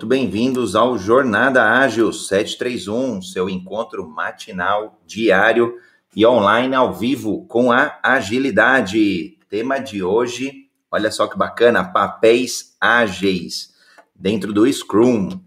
[0.00, 5.76] Muito bem-vindos ao Jornada Ágil 731, seu encontro matinal, diário
[6.16, 9.36] e online ao vivo com a agilidade.
[9.50, 13.74] Tema de hoje, olha só que bacana, papéis ágeis.
[14.14, 15.38] Dentro do Scrum,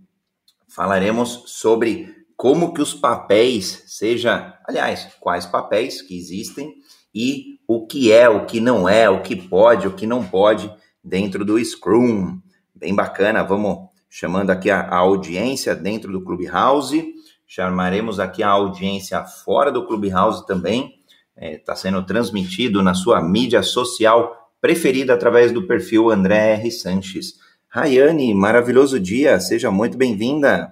[0.67, 6.75] falaremos sobre como que os papéis, seja, aliás, quais papéis que existem
[7.11, 10.71] e o que é, o que não é, o que pode, o que não pode
[11.03, 12.39] dentro do Scrum.
[12.75, 17.15] Bem bacana, vamos chamando aqui a, a audiência dentro do Clubhouse,
[17.47, 20.99] chamaremos aqui a audiência fora do Clubhouse também,
[21.35, 26.69] está é, tá sendo transmitido na sua mídia social preferida através do perfil André R.
[26.69, 27.39] Sanches.
[27.67, 30.71] Rayane, maravilhoso dia, seja muito bem-vinda.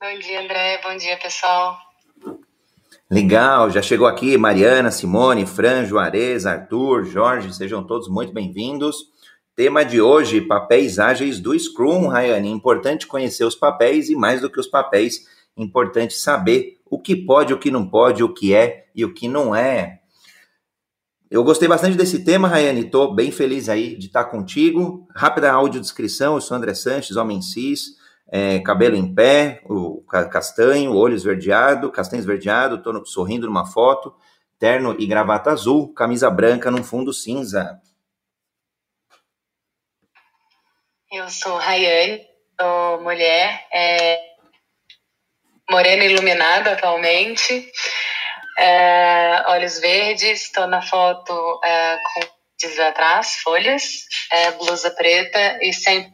[0.00, 1.78] Bom dia, André, bom dia, pessoal.
[3.08, 9.11] Legal, já chegou aqui Mariana, Simone, Fran, Juarez, Arthur, Jorge, sejam todos muito bem-vindos.
[9.54, 12.50] Tema de hoje: papéis ágeis do Scrum, Rayane.
[12.50, 17.52] Importante conhecer os papéis e, mais do que os papéis, importante saber o que pode,
[17.52, 20.00] o que não pode, o que é e o que não é.
[21.30, 22.86] Eu gostei bastante desse tema, Rayane.
[22.86, 25.06] Estou bem feliz aí de estar contigo.
[25.14, 27.96] Rápida audiodescrição: eu sou André Sanches, homem cis,
[28.28, 34.14] é, cabelo em pé, o castanho, olho esverdeado, castanho esverdeado, estou sorrindo numa foto,
[34.58, 37.78] terno e gravata azul, camisa branca num fundo cinza.
[41.12, 42.22] Eu sou Rayane,
[42.58, 44.18] sou mulher, é,
[45.70, 47.70] morena iluminada atualmente,
[48.58, 52.20] é, olhos verdes, estou na foto é, com
[52.58, 53.82] diz atrás, folhas,
[54.32, 56.10] é, blusa preta e sem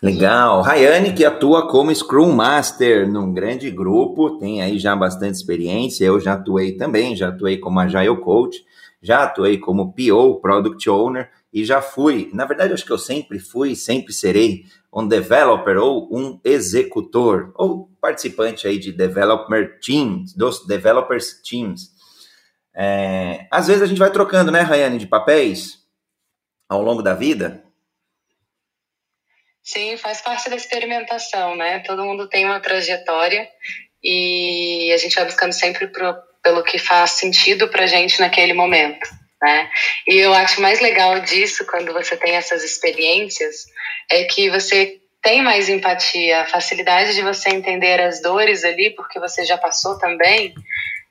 [0.00, 0.62] Legal.
[0.62, 6.04] Rayane, que atua como Scrum Master num grande grupo, tem aí já bastante experiência.
[6.04, 8.64] Eu já atuei também, já atuei como Agile Coach,
[9.02, 13.38] já atuei como PO, Product Owner, e já fui, na verdade, acho que eu sempre
[13.38, 20.66] fui, sempre serei um developer ou um executor, ou participante aí de developer teams, dos
[20.66, 21.90] developers teams.
[22.74, 25.78] É, às vezes a gente vai trocando, né, Rayane, de papéis
[26.68, 27.64] ao longo da vida.
[29.62, 31.80] Sim, faz parte da experimentação, né?
[31.80, 33.48] Todo mundo tem uma trajetória
[34.02, 39.06] e a gente vai buscando sempre pro, pelo que faz sentido para gente naquele momento.
[39.42, 39.70] Né?
[40.06, 43.66] E eu acho mais legal disso, quando você tem essas experiências,
[44.10, 49.20] é que você tem mais empatia, a facilidade de você entender as dores ali, porque
[49.20, 50.54] você já passou também,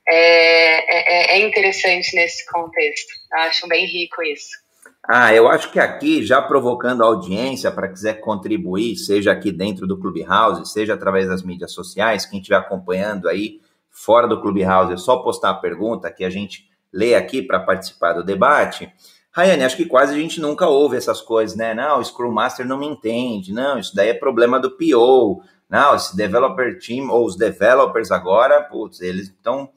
[0.07, 3.13] é, é, é interessante nesse contexto.
[3.31, 4.67] Eu acho bem rico isso.
[5.09, 9.87] Ah, eu acho que aqui, já provocando a audiência para quiser contribuir, seja aqui dentro
[9.87, 14.97] do Clubhouse, seja através das mídias sociais, quem estiver acompanhando aí fora do Clubhouse, é
[14.97, 18.91] só postar a pergunta que a gente lê aqui para participar do debate.
[19.31, 21.75] Rayane, acho que quase a gente nunca ouve essas coisas, né?
[21.75, 23.53] Não, o Scrum Master não me entende.
[23.53, 25.43] Não, isso daí é problema do PO.
[25.69, 29.69] Não, esse developer team, ou os developers agora, putz, eles estão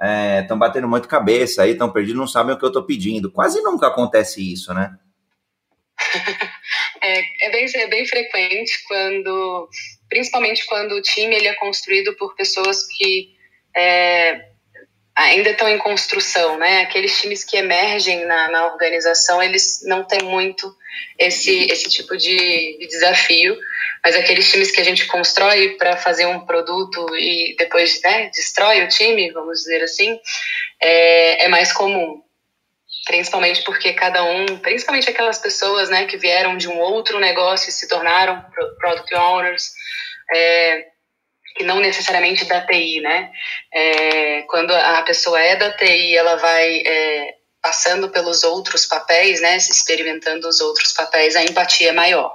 [0.00, 3.32] é, batendo muito cabeça aí, estão perdidos, não sabem o que eu estou pedindo.
[3.32, 4.96] Quase nunca acontece isso, né?
[7.02, 9.68] é, é, bem, é bem frequente quando,
[10.08, 13.36] principalmente quando o time ele é construído por pessoas que
[13.74, 14.48] é,
[15.18, 16.82] ainda estão em construção, né?
[16.82, 20.74] Aqueles times que emergem na, na organização, eles não têm muito
[21.18, 23.58] esse, esse tipo de, de desafio,
[24.04, 28.84] mas aqueles times que a gente constrói para fazer um produto e depois né, destrói
[28.84, 30.18] o time, vamos dizer assim,
[30.80, 32.22] é, é mais comum
[33.06, 37.72] principalmente porque cada um, principalmente aquelas pessoas né, que vieram de um outro negócio e
[37.72, 38.44] se tornaram
[38.78, 39.72] product owners,
[40.30, 40.84] é,
[41.58, 43.30] que não necessariamente da TI, né?
[43.74, 49.56] É, quando a pessoa é da TI, ela vai é, passando pelos outros papéis, né?
[49.56, 52.32] Experimentando os outros papéis, a empatia é maior.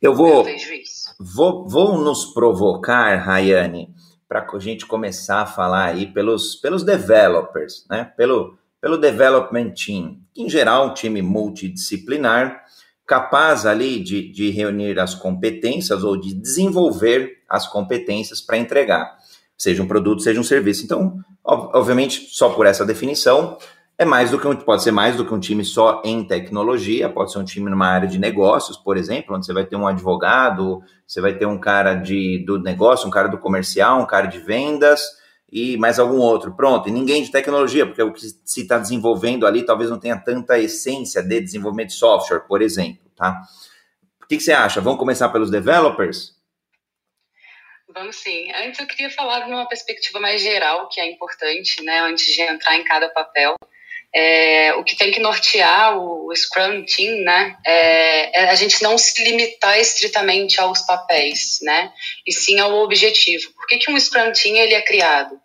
[0.00, 3.88] Eu vou, Eu vou, vou nos provocar, Rayane,
[4.28, 8.12] para a gente começar a falar aí pelos, pelos developers, né?
[8.16, 12.62] Pelo, pelo development team, que em geral é um time multidisciplinar,
[13.08, 19.16] capaz ali de, de reunir as competências ou de desenvolver as competências para entregar,
[19.56, 20.84] seja um produto, seja um serviço.
[20.84, 23.56] Então, obviamente, só por essa definição,
[23.96, 27.08] é mais do que um, pode ser mais do que um time só em tecnologia,
[27.08, 29.86] pode ser um time numa área de negócios, por exemplo, onde você vai ter um
[29.86, 34.26] advogado, você vai ter um cara de, do negócio, um cara do comercial, um cara
[34.26, 35.00] de vendas
[35.50, 36.54] e mais algum outro.
[36.54, 40.16] Pronto, e ninguém de tecnologia, porque o que se está desenvolvendo ali talvez não tenha
[40.16, 43.42] tanta essência de desenvolvimento de software, por exemplo, tá?
[44.22, 44.80] O que, que você acha?
[44.80, 46.36] Vamos começar pelos developers?
[47.94, 48.52] Vamos sim.
[48.52, 52.42] Antes eu queria falar de uma perspectiva mais geral, que é importante, né, antes de
[52.42, 53.54] entrar em cada papel.
[54.14, 58.82] É, o que tem que nortear o, o Scrum Team, né, é, é, a gente
[58.82, 61.92] não se limitar estritamente aos papéis, né,
[62.26, 63.52] e sim ao objetivo.
[63.54, 65.38] Por que, que um Scrum Team ele é criado?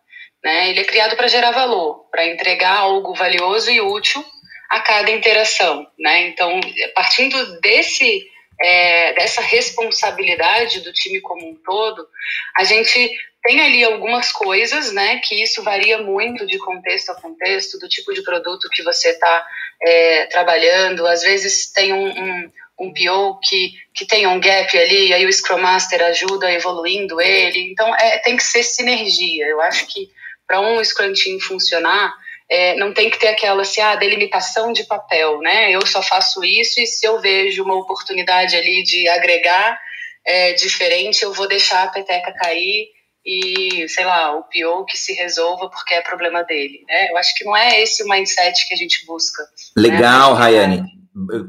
[0.44, 0.69] Né?
[0.69, 4.24] Ele é criado para gerar valor, para entregar algo valioso e útil
[4.69, 6.27] a cada interação, né?
[6.27, 6.59] Então,
[6.95, 8.25] partindo desse
[8.63, 12.07] é, dessa responsabilidade do time como um todo,
[12.56, 13.12] a gente
[13.44, 18.13] tem ali algumas coisas, né, que isso varia muito de contexto a contexto, do tipo
[18.13, 19.45] de produto que você está
[19.81, 21.06] é, trabalhando.
[21.06, 25.33] Às vezes tem um, um, um PO que, que tem um gap ali, aí o
[25.33, 27.69] Scrum Master ajuda evoluindo ele.
[27.69, 29.45] Então, é, tem que ser sinergia.
[29.45, 30.09] Eu acho que
[30.48, 32.16] para um Scrum Team funcionar,
[32.54, 35.72] é, não tem que ter aquela assim, ah, delimitação de papel, né?
[35.72, 39.80] Eu só faço isso e se eu vejo uma oportunidade ali de agregar
[40.24, 42.90] é, diferente, eu vou deixar a peteca cair
[43.26, 47.10] e, sei lá, o PO que se resolva porque é problema dele, né?
[47.10, 49.42] Eu acho que não é esse o mindset que a gente busca.
[49.76, 49.90] Né?
[49.90, 50.40] Legal, né?
[50.40, 50.84] Rayane.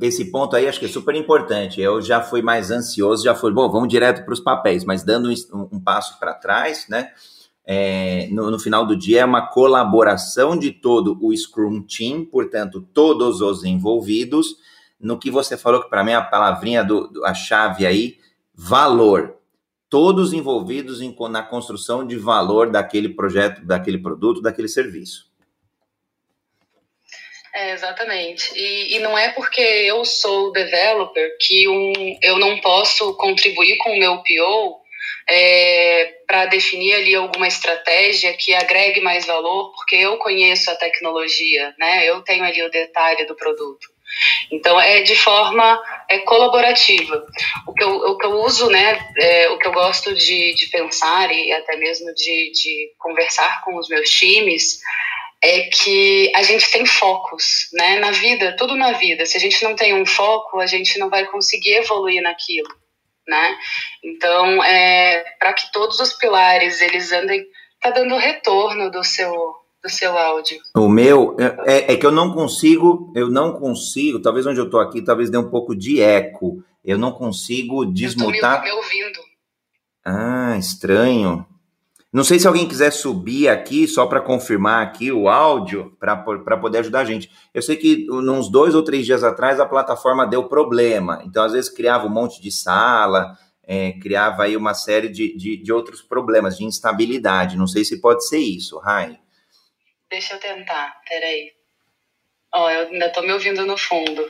[0.01, 1.83] Esse ponto aí acho que é super importante.
[1.83, 5.29] Eu já fui mais ansioso, já fui, bom, vamos direto para os papéis, mas dando
[5.29, 7.11] um, um passo para trás, né?
[7.67, 12.87] É, no, no, final do dia é uma colaboração de todo o Scrum Team, portanto,
[12.93, 14.57] todos os envolvidos,
[15.01, 18.19] no que você falou, que para mim é a palavrinha, do, do, a chave aí,
[18.55, 19.39] valor
[19.95, 25.31] todos envolvidos em, na construção de valor daquele projeto, daquele produto, daquele serviço.
[27.55, 28.53] É, exatamente.
[28.57, 33.91] E, e, não é porque eu sou developer que um, eu não posso contribuir com
[33.91, 34.84] o meu PO
[35.29, 41.75] é, para definir ali alguma estratégia que agregue mais valor, porque eu conheço a tecnologia,
[41.79, 42.07] né?
[42.07, 43.95] Eu tenho ali o detalhe do produto.
[44.51, 47.27] Então, é de forma é, colaborativa.
[47.67, 50.67] O que, eu, o que eu uso, né, é, o que eu gosto de, de
[50.67, 54.79] pensar e até mesmo de, de conversar com os meus times
[55.43, 59.27] é que a gente tem focos, né, na vida, tudo na vida.
[59.27, 62.69] Se a gente não tem um foco, a gente não vai conseguir evoluir naquilo,
[63.27, 63.57] né?
[64.03, 67.45] Então, é, para que todos os pilares eles andem,
[67.81, 70.59] tá dando retorno do seu do seu áudio.
[70.75, 74.65] O meu é, é, é, que eu não consigo, eu não consigo, talvez onde eu
[74.65, 76.65] estou aqui, talvez dê um pouco de eco.
[76.83, 78.67] Eu não consigo desmutar.
[78.67, 79.21] Eu tô me, me ouvindo.
[80.03, 81.47] Ah, estranho.
[82.15, 86.79] Não sei se alguém quiser subir aqui só para confirmar aqui o áudio para poder
[86.79, 87.29] ajudar a gente.
[87.53, 91.51] Eu sei que uns dois ou três dias atrás a plataforma deu problema, então às
[91.51, 96.03] vezes criava um monte de sala, é, criava aí uma série de, de, de, outros
[96.03, 97.57] problemas de instabilidade.
[97.57, 99.19] Não sei se pode ser isso, Rai.
[100.09, 101.51] Deixa eu tentar, peraí.
[102.55, 104.25] Ó, eu ainda tô me ouvindo no fundo.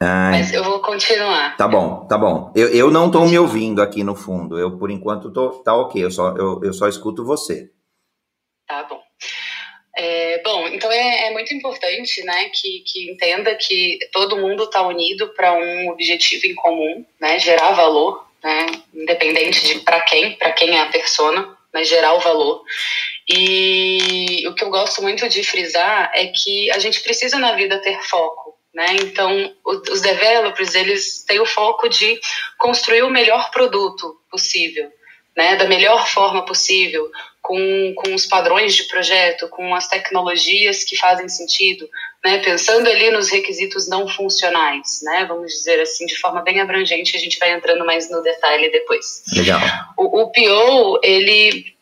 [0.00, 0.30] Ai.
[0.30, 1.56] Mas eu vou continuar.
[1.56, 2.52] Tá bom, tá bom.
[2.54, 4.58] Eu, eu não tô me ouvindo aqui no fundo.
[4.58, 6.04] Eu, por enquanto, tô, tá ok.
[6.04, 7.70] Eu só, eu, eu só escuto você.
[8.66, 9.02] Tá bom.
[9.96, 14.86] É, bom, então é, é, muito importante né, que, que entenda que todo mundo está
[14.86, 20.52] unido para um objetivo em comum, né, gerar valor, né, independente de para quem, para
[20.52, 22.62] quem é a persona, mas gerar o valor.
[23.28, 27.82] E o que eu gosto muito de frisar é que a gente precisa na vida
[27.82, 28.96] ter foco, né?
[29.00, 32.20] Então, os developers, eles têm o foco de
[32.58, 34.90] construir o melhor produto possível,
[35.36, 35.56] né?
[35.56, 37.10] Da melhor forma possível,
[37.40, 41.88] com, com os padrões de projeto, com as tecnologias que fazem sentido,
[42.24, 42.38] né?
[42.38, 45.24] Pensando ali nos requisitos não funcionais, né?
[45.26, 49.22] Vamos dizer assim, de forma bem abrangente, a gente vai entrando mais no detalhe depois.
[49.34, 49.60] Legal.
[49.96, 51.76] O, o PO, ele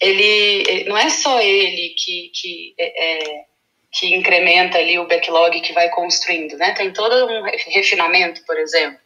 [0.00, 3.44] ele não é só ele que, que, é, é,
[3.94, 6.72] que incrementa ali o backlog que vai construindo, né?
[6.72, 8.98] Tem todo um refinamento, por exemplo.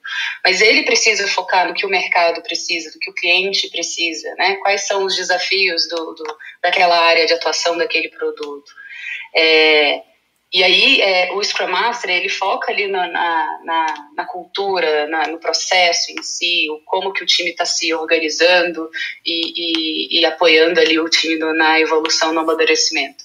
[0.43, 4.57] Mas ele precisa focar no que o mercado precisa, do que o cliente precisa, né?
[4.57, 6.25] Quais são os desafios do, do
[6.63, 8.73] daquela área de atuação daquele produto.
[9.37, 10.01] É,
[10.51, 13.87] e aí é, o Scrum Master ele foca ali na, na, na,
[14.17, 18.89] na cultura, na, no processo em si, o como que o time está se organizando
[19.27, 23.23] e, e, e, apoiando ali o time no, na evolução, no amadurecimento.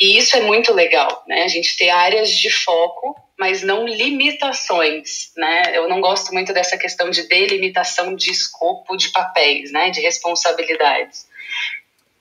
[0.00, 1.42] E isso é muito legal, né?
[1.42, 5.76] A gente ter áreas de foco, mas não limitações, né?
[5.76, 9.90] Eu não gosto muito dessa questão de delimitação de escopo de papéis, né?
[9.90, 11.26] De responsabilidades.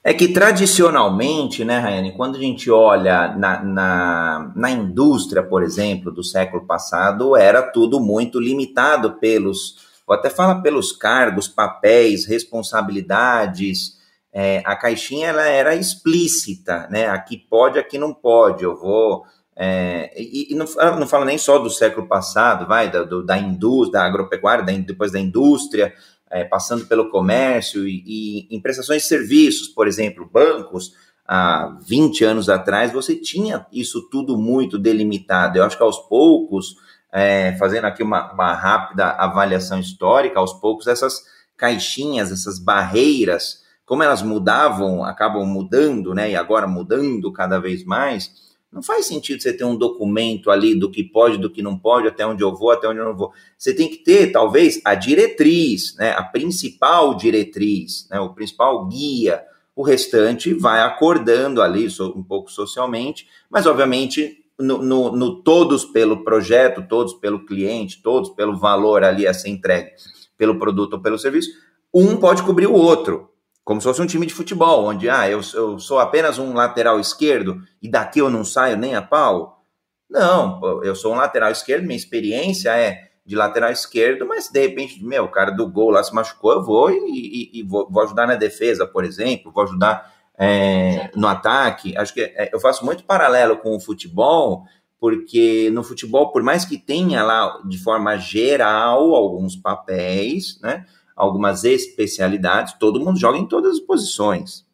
[0.03, 6.11] É que tradicionalmente, né, Rayane, quando a gente olha na, na, na, indústria, por exemplo,
[6.11, 9.75] do século passado, era tudo muito limitado pelos,
[10.07, 13.99] vou até falar pelos cargos, papéis, responsabilidades.
[14.33, 17.07] É, a caixinha ela era explícita, né?
[17.07, 18.63] Aqui pode, aqui não pode.
[18.63, 19.23] Eu vou.
[19.55, 20.65] É, e, e não,
[20.99, 24.71] não falo nem só do século passado, vai, da, do, da indústria, da agropecuária, da,
[24.71, 25.93] depois da indústria,
[26.31, 30.93] é, passando pelo comércio e, e, em prestações de serviços, por exemplo, bancos,
[31.27, 35.57] há 20 anos atrás, você tinha isso tudo muito delimitado.
[35.57, 36.75] Eu acho que aos poucos,
[37.11, 41.21] é, fazendo aqui uma, uma rápida avaliação histórica, aos poucos essas
[41.57, 46.31] caixinhas, essas barreiras, como elas mudavam, acabam mudando, né?
[46.31, 48.31] E agora mudando cada vez mais,
[48.71, 52.07] não faz sentido você ter um documento ali do que pode, do que não pode,
[52.07, 53.33] até onde eu vou, até onde eu não vou.
[53.57, 56.11] Você tem que ter, talvez, a diretriz, né?
[56.11, 58.19] A principal diretriz, né?
[58.19, 59.43] O principal guia.
[59.75, 66.23] O restante vai acordando ali um pouco socialmente, mas obviamente no, no, no, todos pelo
[66.23, 69.91] projeto, todos pelo cliente, todos pelo valor ali a ser entregue
[70.37, 71.49] pelo produto ou pelo serviço,
[71.93, 73.29] um pode cobrir o outro.
[73.63, 76.99] Como se fosse um time de futebol, onde ah, eu, eu sou apenas um lateral
[76.99, 79.63] esquerdo e daqui eu não saio nem a pau.
[80.09, 85.03] Não, eu sou um lateral esquerdo, minha experiência é de lateral esquerdo, mas de repente,
[85.03, 88.03] meu, o cara do gol lá se machucou, eu vou e, e, e vou, vou,
[88.03, 91.95] ajudar na defesa, por exemplo, vou ajudar é, no ataque.
[91.95, 94.65] Acho que é, eu faço muito paralelo com o futebol,
[94.99, 100.85] porque no futebol, por mais que tenha lá de forma geral alguns papéis, né?
[101.21, 104.65] Algumas especialidades, todo mundo joga em todas as posições.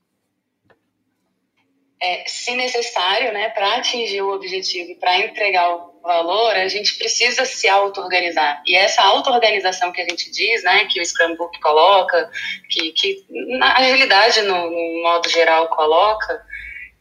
[2.02, 7.44] É, se necessário, né, para atingir o objetivo para entregar o valor, a gente precisa
[7.44, 8.62] se auto-organizar.
[8.66, 12.32] E essa auto-organização que a gente diz, né, que o Scrum Book coloca,
[12.70, 13.26] que, que
[13.60, 16.42] na agilidade, no, no modo geral, coloca,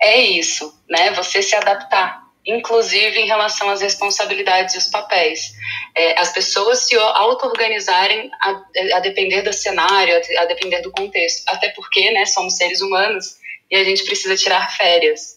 [0.02, 5.52] é isso, né, você se adaptar inclusive em relação às responsabilidades e os papéis.
[5.94, 8.62] É, as pessoas se auto-organizarem a,
[8.94, 11.42] a, depender do cenário, a, depender do contexto.
[11.48, 13.36] Até porque, né, somos seres humanos
[13.70, 15.36] e a gente precisa tirar férias.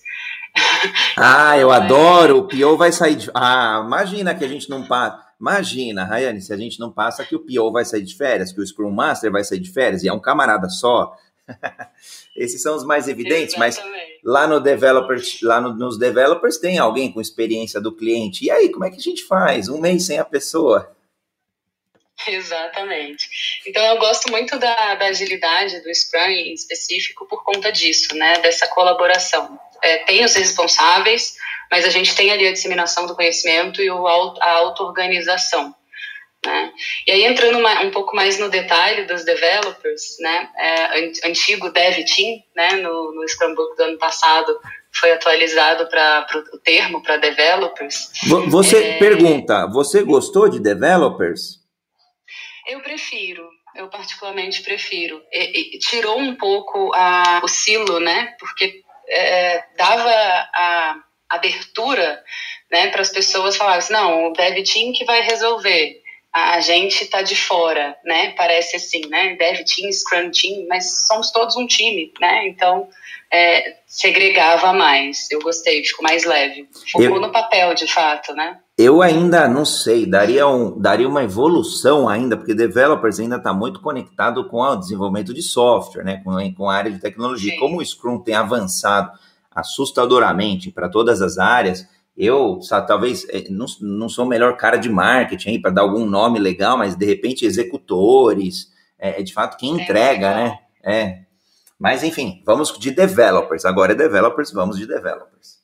[1.18, 2.38] Ah, eu adoro!
[2.38, 3.30] O Pio vai sair de...
[3.34, 5.28] Ah, imagina que a gente não passa...
[5.40, 8.60] Imagina, Rayane, se a gente não passa que o Pio vai sair de férias, que
[8.60, 11.14] o Scrum Master vai sair de férias, e é um camarada só.
[12.36, 13.82] Esses são os mais evidentes, Exatamente.
[13.82, 18.46] mas lá no developers, lá no, nos developers tem alguém com experiência do cliente.
[18.46, 19.68] E aí, como é que a gente faz?
[19.68, 20.96] Um mês sem a pessoa?
[22.28, 23.30] Exatamente.
[23.66, 28.40] Então eu gosto muito da, da agilidade do Scrum em específico por conta disso, né?
[28.40, 29.60] Dessa colaboração.
[29.82, 31.36] É, tem os responsáveis,
[31.72, 35.74] mas a gente tem ali a disseminação do conhecimento e o, a auto-organização.
[36.46, 36.72] Né?
[37.06, 40.50] E aí, entrando uma, um pouco mais no detalhe dos developers, né?
[40.58, 42.72] É, antigo Dev Team, né?
[42.78, 44.58] no, no Scrum Book do ano passado,
[44.92, 48.12] foi atualizado para o termo para developers.
[48.48, 48.98] Você é...
[48.98, 51.60] pergunta, você gostou de developers?
[52.68, 55.22] Eu prefiro, eu particularmente prefiro.
[55.32, 58.36] E, e, tirou um pouco a, o silo, né?
[58.40, 60.96] Porque é, dava a
[61.30, 62.24] abertura
[62.72, 65.99] né, para as pessoas falarem assim, não, o dev team que vai resolver
[66.34, 68.32] a gente está de fora, né?
[68.32, 69.36] Parece assim, né?
[69.36, 72.48] Dev team, Scrum team, mas somos todos um time, né?
[72.48, 72.88] Então,
[73.32, 75.30] é, segregava mais.
[75.32, 76.70] Eu gostei, ficou mais leve.
[76.92, 78.60] Focou eu, no papel, de fato, né?
[78.78, 83.82] Eu ainda não sei, daria, um, daria uma evolução ainda, porque developers ainda está muito
[83.82, 86.22] conectado com o desenvolvimento de software, né?
[86.24, 87.52] Com, com a área de tecnologia.
[87.52, 87.60] Sim.
[87.60, 89.12] Como o Scrum tem avançado
[89.52, 91.88] assustadoramente para todas as áreas,
[92.20, 96.06] eu, sabe, talvez, eh, não, não sou o melhor cara de marketing para dar algum
[96.06, 98.68] nome legal, mas de repente executores,
[99.00, 100.60] é, é de fato quem é entrega, é né?
[100.84, 101.20] É.
[101.80, 103.64] Mas enfim, vamos de developers.
[103.64, 105.60] Agora é developers, vamos de developers.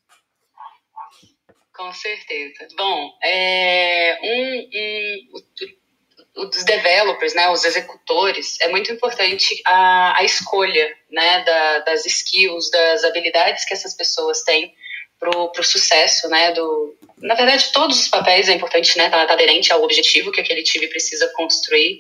[1.74, 2.68] Com certeza.
[2.78, 10.90] Bom, é, um, um, os developers, né, os executores, é muito importante a, a escolha
[11.12, 14.74] né, da, das skills, das habilidades que essas pessoas têm
[15.20, 16.96] pro, pro sucesso, né, do...
[17.18, 20.64] Na verdade, todos os papéis é importante, né, tá, tá aderente ao objetivo que aquele
[20.64, 22.00] time precisa construir,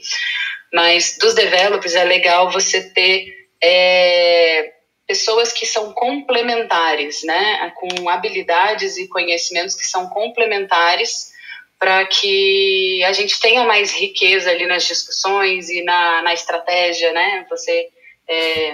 [0.74, 4.74] mas dos developers é legal você ter é,
[5.08, 11.34] pessoas que são complementares, né, com habilidades e conhecimentos que são complementares
[11.80, 17.46] para que a gente tenha mais riqueza ali nas discussões e na, na estratégia, né,
[17.50, 17.90] você...
[18.28, 18.74] É,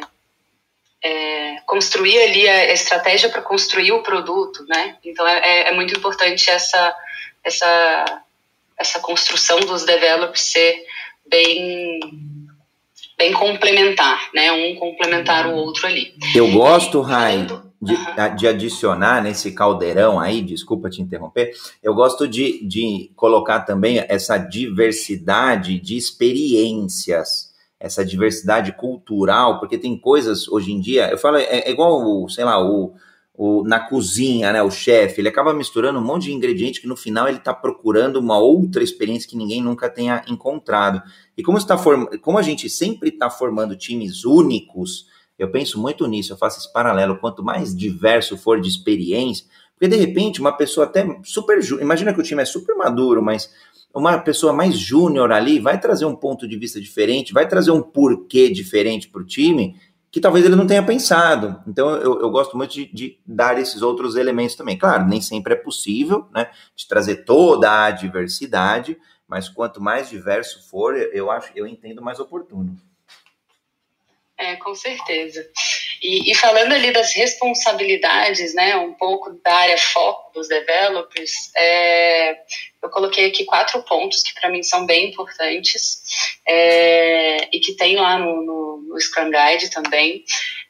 [1.03, 4.98] é, construir ali a estratégia para construir o produto, né?
[5.03, 6.96] Então é, é, é, muito importante essa,
[7.43, 8.24] essa,
[8.77, 10.86] essa construção dos developers ser
[11.25, 12.00] bem
[13.17, 14.51] bem complementar, né?
[14.51, 16.13] Um complementar o outro ali.
[16.34, 17.46] Eu gosto, Rai,
[17.79, 17.96] de,
[18.38, 21.51] de, adicionar nesse caldeirão aí, desculpa te interromper,
[21.84, 27.50] eu gosto de, de colocar também essa diversidade de experiências
[27.81, 32.45] essa diversidade cultural, porque tem coisas hoje em dia, eu falo, é, é igual, sei
[32.45, 32.93] lá, o,
[33.33, 36.95] o, na cozinha, né, o chefe, ele acaba misturando um monte de ingrediente que no
[36.95, 41.01] final ele está procurando uma outra experiência que ninguém nunca tenha encontrado.
[41.35, 42.05] E como, está form...
[42.21, 45.07] como a gente sempre está formando times únicos,
[45.41, 47.17] Eu penso muito nisso, eu faço esse paralelo.
[47.17, 51.59] Quanto mais diverso for de experiência, porque de repente uma pessoa até super.
[51.81, 53.50] Imagina que o time é super maduro, mas
[53.93, 57.81] uma pessoa mais júnior ali vai trazer um ponto de vista diferente, vai trazer um
[57.81, 59.75] porquê diferente para o time
[60.12, 61.63] que talvez ele não tenha pensado.
[61.65, 64.77] Então, eu, eu gosto muito de, de, dar esses outros elementos também.
[64.77, 70.69] Claro, nem sempre é possível, né, de trazer toda a diversidade, mas quanto mais diverso
[70.69, 72.75] for, eu acho, eu entendo mais oportuno.
[74.38, 75.48] É, com certeza.
[76.01, 82.38] E, e, falando ali das responsabilidades, né, um pouco da área foco dos developers, é,
[82.81, 86.01] eu coloquei aqui quatro pontos que para mim são bem importantes
[86.48, 90.24] é, e que tem lá no, no, no Scrum Guide também,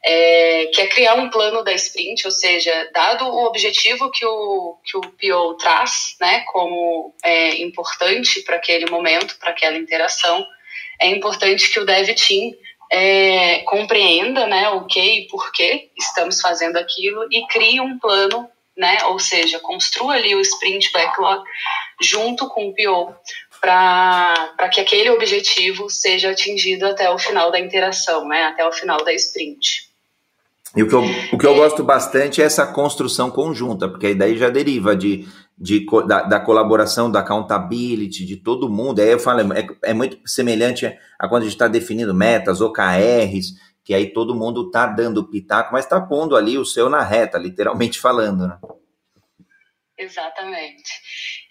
[0.04, 4.78] é, que é criar um plano da sprint, ou seja, dado o objetivo que o,
[4.84, 10.46] que o PO traz, né, como é, importante para aquele momento, para aquela interação,
[11.00, 12.52] é importante que o dev team
[12.92, 18.50] é, compreenda né, o que e por que estamos fazendo aquilo e crie um plano,
[18.78, 21.42] né, ou seja, construa ali o sprint backlog
[22.02, 23.16] junto com o PO
[23.62, 29.04] para que aquele objetivo seja atingido até o final da interação, né, até o final
[29.06, 29.90] da sprint.
[30.76, 34.16] E o que, eu, o que eu gosto bastante é essa construção conjunta, porque aí
[34.16, 35.28] daí já deriva de
[35.62, 39.00] de, da, da, colaboração, da accountability, de todo mundo.
[39.00, 40.88] Aí eu falo, é, é muito semelhante
[41.20, 43.54] a quando a gente está definindo metas, OKRs,
[43.84, 47.38] que aí todo mundo está dando pitaco, mas está pondo ali o seu na reta,
[47.38, 48.58] literalmente falando, né?
[50.00, 50.92] Exatamente.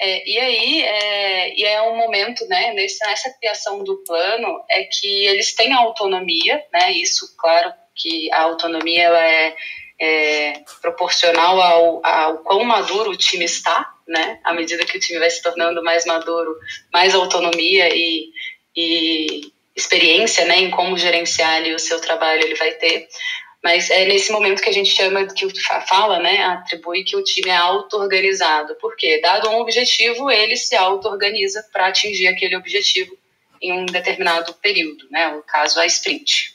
[0.00, 4.82] É, e aí, é, e é um momento, né, nessa, nessa criação do plano, é
[4.82, 9.54] que eles têm autonomia, né, isso, claro, que a autonomia ela é,
[10.00, 14.40] é proporcional ao, ao quão maduro o time está, né?
[14.42, 16.56] À medida que o time vai se tornando mais maduro,
[16.92, 18.30] mais autonomia e,
[18.74, 23.08] e experiência, né, em como gerenciar ali o seu trabalho ele vai ter.
[23.62, 25.46] Mas é nesse momento que a gente chama, que
[25.86, 28.74] fala, né, atribui que o time é auto-organizado.
[28.80, 33.14] Porque, dado um objetivo, ele se auto-organiza para atingir aquele objetivo
[33.60, 36.49] em um determinado período, né, o caso a sprint.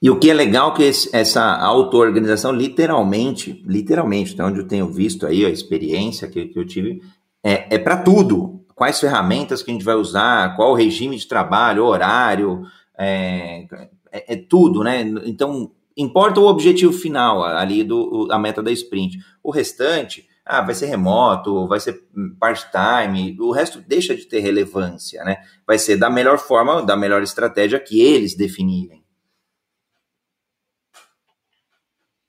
[0.00, 4.68] E o que é legal é que esse, essa auto-organização, literalmente, literalmente, então, onde eu
[4.68, 7.02] tenho visto aí a experiência que, que eu tive,
[7.42, 8.64] é, é para tudo.
[8.74, 12.62] Quais ferramentas que a gente vai usar, qual regime de trabalho, horário,
[12.96, 13.66] é,
[14.12, 15.00] é, é tudo, né?
[15.24, 19.18] Então, importa o objetivo final ali do a meta da sprint.
[19.42, 22.04] O restante, ah, vai ser remoto, vai ser
[22.38, 25.38] part-time, o resto deixa de ter relevância, né?
[25.66, 29.02] Vai ser da melhor forma, da melhor estratégia que eles definirem.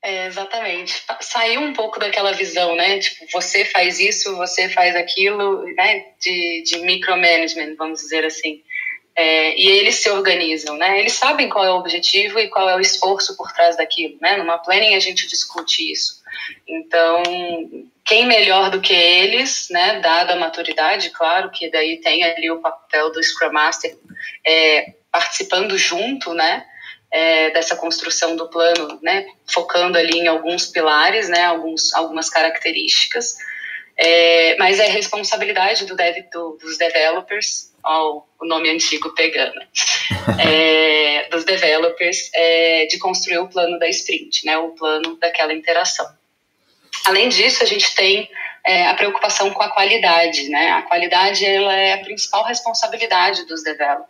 [0.10, 1.04] É, exatamente.
[1.22, 2.98] Saiu um pouco daquela visão, né?
[2.98, 6.04] Tipo, você faz isso, você faz aquilo, né?
[6.20, 8.64] De, de micromanagement, vamos dizer assim.
[9.16, 11.00] É, e eles se organizam, né?
[11.00, 14.36] Eles sabem qual é o objetivo e qual é o esforço por trás daquilo, né?
[14.38, 16.24] Numa planning a gente discute isso.
[16.68, 17.22] Então,
[18.04, 20.00] quem melhor do que eles, né?
[20.00, 23.96] Dada a maturidade, claro que daí tem ali o papel do Scrum Master
[24.44, 26.66] é, participando junto, né?
[27.12, 33.36] É, dessa construção do plano, né, focando ali em alguns pilares, né, alguns, algumas características,
[33.98, 39.60] é, mas é responsabilidade do dev, do, dos developers, ó, o nome antigo pegando,
[40.40, 46.08] é, dos developers, é, de construir o plano da sprint, né, o plano daquela interação.
[47.06, 48.30] Além disso, a gente tem
[48.66, 50.72] é, a preocupação com a qualidade, né?
[50.72, 54.10] A qualidade ela é a principal responsabilidade dos developers.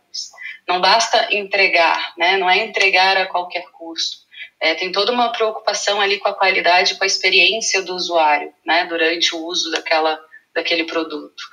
[0.70, 2.38] Não basta entregar, né?
[2.38, 4.18] Não é entregar a qualquer custo.
[4.62, 8.86] É, tem toda uma preocupação ali com a qualidade, com a experiência do usuário, né?
[8.86, 10.20] Durante o uso daquela
[10.54, 11.44] daquele produto.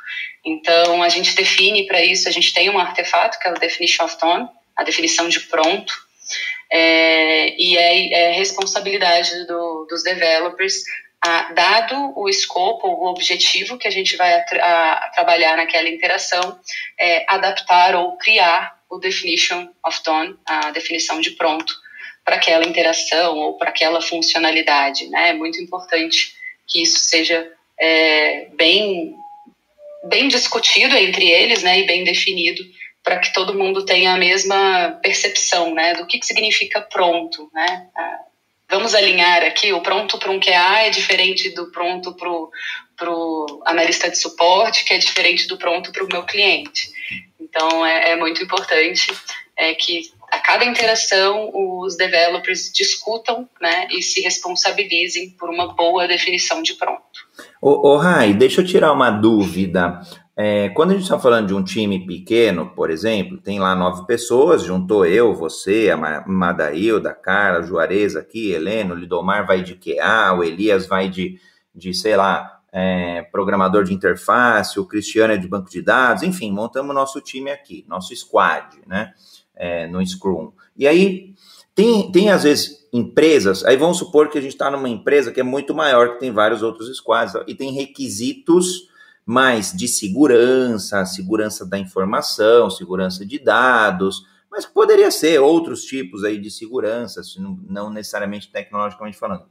[0.45, 4.05] Então a gente define para isso, a gente tem um artefato que é o definition
[4.05, 5.95] of tone, a definição de pronto,
[6.71, 10.83] é, e é, é responsabilidade do, dos developers
[11.25, 14.43] a, dado o escopo, o objetivo que a gente vai a,
[14.93, 16.59] a, trabalhar naquela interação,
[16.99, 21.75] é, adaptar ou criar o definition of done, a definição de pronto,
[22.25, 25.09] para aquela interação ou para aquela funcionalidade.
[25.09, 25.31] Né?
[25.31, 26.35] É muito importante
[26.67, 29.15] que isso seja é, bem,
[30.05, 32.63] bem discutido entre eles né, e bem definido
[33.03, 37.49] para que todo mundo tenha a mesma percepção né, do que, que significa pronto.
[37.55, 37.87] Né?
[38.69, 44.11] vamos alinhar aqui, o pronto para um QA é diferente do pronto para o analista
[44.11, 46.91] de suporte, que é diferente do pronto para o meu cliente.
[47.49, 49.13] Então, é, é muito importante
[49.57, 56.09] é, que a cada interação os developers discutam né, e se responsabilizem por uma boa
[56.09, 57.01] definição de pronto.
[57.63, 60.01] Ô, ô Rai, deixa eu tirar uma dúvida.
[60.37, 64.07] É, quando a gente está falando de um time pequeno, por exemplo, tem lá nove
[64.07, 70.45] pessoas, juntou eu, você, a Madailda, Carla, Juarez aqui, Heleno, Lidomar vai de QA, o
[70.45, 71.39] Elias vai de,
[71.75, 76.53] de sei lá, é, programador de interface, o Cristiano é de banco de dados, enfim,
[76.53, 79.15] montamos nosso time aqui, nosso squad, né,
[79.55, 80.53] é, no Scrum.
[80.77, 81.33] E aí,
[81.75, 85.41] tem, tem às vezes empresas, aí vamos supor que a gente está numa empresa que
[85.41, 88.91] é muito maior, que tem vários outros squads, e tem requisitos
[89.25, 96.39] mais de segurança, segurança da informação, segurança de dados, mas poderia ser outros tipos aí
[96.39, 97.23] de segurança,
[97.67, 99.47] não necessariamente tecnologicamente falando.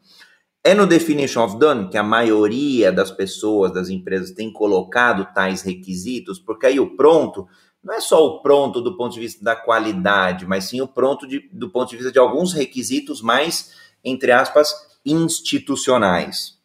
[0.67, 5.61] É no Definition of Done que a maioria das pessoas, das empresas, tem colocado tais
[5.61, 7.47] requisitos, porque aí o pronto
[7.83, 11.27] não é só o pronto do ponto de vista da qualidade, mas sim o pronto
[11.27, 14.73] de, do ponto de vista de alguns requisitos mais, entre aspas,
[15.05, 16.55] institucionais.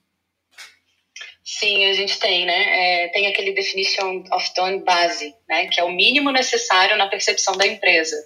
[1.45, 3.05] Sim, a gente tem, né?
[3.05, 5.67] É, tem aquele definition of done base, né?
[5.67, 8.17] Que é o mínimo necessário na percepção da empresa.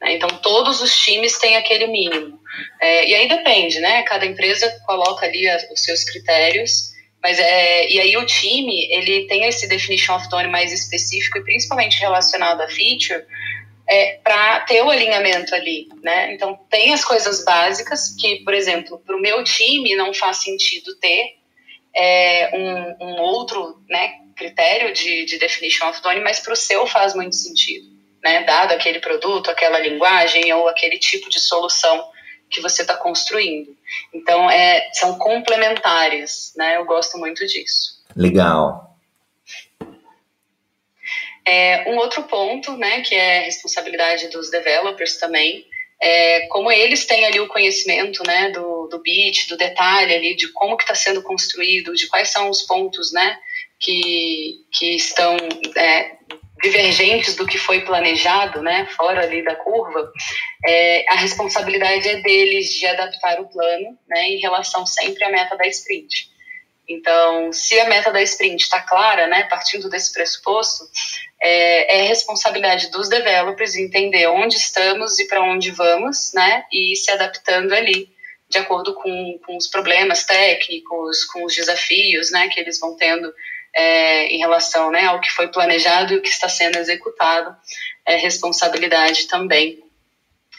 [0.00, 0.14] Né?
[0.14, 2.40] Então, todos os times têm aquele mínimo.
[2.80, 4.02] É, e aí depende, né?
[4.02, 9.46] Cada empresa coloca ali os seus critérios, mas é, e aí o time, ele tem
[9.46, 13.24] esse definition of done mais específico e principalmente relacionado à feature,
[13.88, 16.32] é, para ter o alinhamento ali, né?
[16.32, 20.96] Então, tem as coisas básicas que, por exemplo, para o meu time não faz sentido
[20.98, 21.36] ter,
[21.94, 26.86] é, um, um, outro né, critério de, de definition of done, mas para o seu
[26.86, 27.86] faz muito sentido,
[28.24, 28.42] né?
[28.44, 32.10] Dado aquele produto, aquela linguagem ou aquele tipo de solução
[32.48, 33.76] que você está construindo.
[34.12, 36.76] Então, é, são complementares, né?
[36.76, 38.02] Eu gosto muito disso.
[38.16, 38.96] Legal.
[41.46, 45.66] É, um outro ponto, né, que é responsabilidade dos developers também,
[46.00, 50.48] é, como eles têm ali o conhecimento né, do, do bit, do detalhe ali, de
[50.52, 53.38] como que está sendo construído, de quais são os pontos né,
[53.78, 55.36] que, que estão
[55.76, 56.16] é,
[56.64, 60.10] divergentes do que foi planejado, né, fora ali da curva,
[60.66, 65.56] é, a responsabilidade é deles de adaptar o plano né, em relação sempre à meta
[65.56, 66.32] da sprint.
[66.88, 70.84] Então, se a meta da sprint está clara, né, partindo desse pressuposto,
[71.40, 76.96] é, é, responsabilidade dos developers entender onde estamos e para onde vamos, né, e ir
[76.96, 78.08] se adaptando ali
[78.48, 83.30] de acordo com, com os problemas técnicos, com os desafios, né, que eles vão tendo
[83.74, 87.54] é, em relação, né, ao que foi planejado e o que está sendo executado,
[88.06, 89.82] é responsabilidade também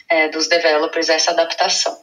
[0.08, 1.96] é, dos developers essa adaptação.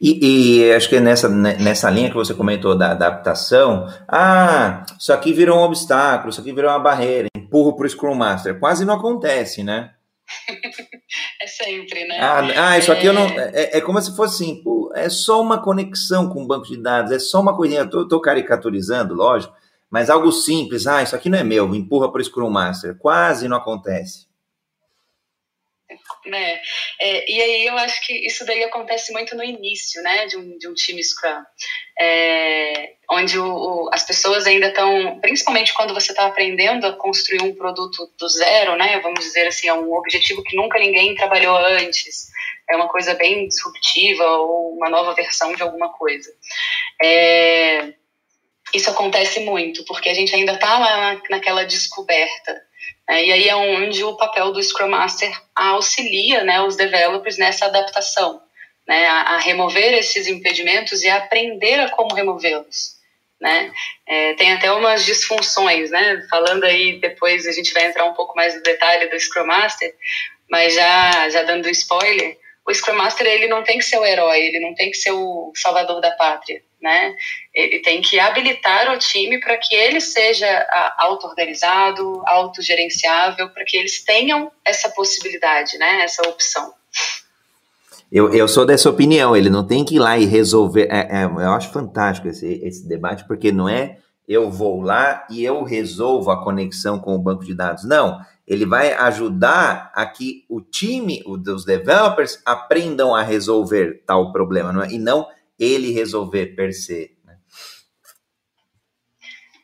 [0.00, 5.32] E, e, acho que nessa, nessa linha que você comentou da adaptação, ah, isso aqui
[5.32, 8.58] virou um obstáculo, isso aqui virou uma barreira, empurro para o Scrum Master.
[8.58, 9.92] Quase não acontece, né?
[11.40, 12.18] é sempre, né?
[12.20, 13.08] Ah, ah isso aqui é...
[13.08, 13.26] eu não.
[13.28, 14.62] É, é, é como se fosse assim,
[14.94, 17.88] é só uma conexão com o banco de dados, é só uma coisinha.
[17.90, 19.54] Eu tô, caricaturizando, lógico,
[19.94, 20.88] mas algo simples.
[20.88, 22.98] Ah, isso aqui não é meu, empurra para o Scrum Master.
[22.98, 24.26] Quase não acontece
[26.26, 26.60] né?
[27.00, 30.58] É, e aí eu acho que isso daí acontece muito no início, né, de um,
[30.58, 31.42] de um time Scrum,
[32.00, 37.42] é, onde o, o, as pessoas ainda estão, principalmente quando você está aprendendo a construir
[37.42, 41.56] um produto do zero, né, vamos dizer assim, é um objetivo que nunca ninguém trabalhou
[41.56, 42.28] antes,
[42.70, 46.30] é uma coisa bem disruptiva ou uma nova versão de alguma coisa.
[47.02, 47.92] É,
[48.74, 52.60] isso acontece muito, porque a gente ainda está lá naquela descoberta.
[53.08, 57.66] É, e aí é onde o papel do Scrum Master auxilia né, os developers nessa
[57.66, 58.40] adaptação,
[58.86, 62.94] né, a, a remover esses impedimentos e a aprender a como removê-los.
[63.40, 63.70] Né?
[64.06, 66.26] É, tem até umas disfunções, né?
[66.30, 69.94] Falando aí, depois a gente vai entrar um pouco mais no detalhe do Scrum Master,
[70.48, 74.40] mas já, já dando spoiler, o Scrum Master ele não tem que ser o herói,
[74.40, 77.14] ele não tem que ser o salvador da pátria, né?
[77.54, 80.46] Ele tem que habilitar o time para que ele seja
[80.98, 86.02] auto-organizado, autogerenciável, para que eles tenham essa possibilidade, né?
[86.02, 86.72] Essa opção.
[88.10, 90.88] Eu, eu sou dessa opinião, ele não tem que ir lá e resolver.
[90.90, 95.44] É, é, eu acho fantástico esse, esse debate, porque não é eu vou lá e
[95.44, 97.84] eu resolvo a conexão com o banco de dados.
[97.84, 104.72] Não, ele vai ajudar a que o time, os developers, aprendam a resolver tal problema,
[104.72, 104.90] não é?
[104.90, 105.26] e não
[105.58, 107.16] ele resolver per se.
[107.24, 107.36] Né?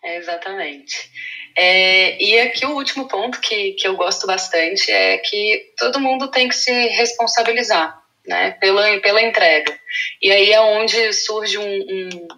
[0.03, 1.11] É, exatamente.
[1.57, 6.31] É, e aqui o último ponto que, que eu gosto bastante é que todo mundo
[6.31, 9.79] tem que se responsabilizar né, pela, pela entrega.
[10.23, 12.29] E aí é onde surge um,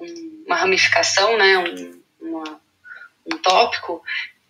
[0.00, 0.14] um,
[0.46, 2.60] uma ramificação, né, um, uma,
[3.32, 4.02] um tópico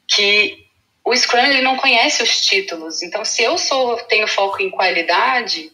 [0.07, 0.66] que
[1.07, 3.01] o Scrum ele não conhece os títulos.
[3.01, 5.71] Então, se eu sou tenho foco em qualidade,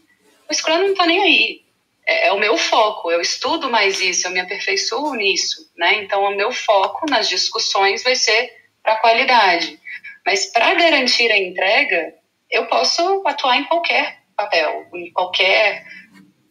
[0.48, 1.62] o Scrum não está nem aí.
[2.06, 3.10] É, é, o meu foco.
[3.10, 5.94] Eu estudo mais isso, eu me aperfeiçoo nisso, né?
[5.94, 9.80] Então, o meu foco nas discussões vai ser para qualidade.
[10.26, 12.14] Mas para garantir a entrega,
[12.50, 15.82] eu posso atuar em qualquer papel, em qualquer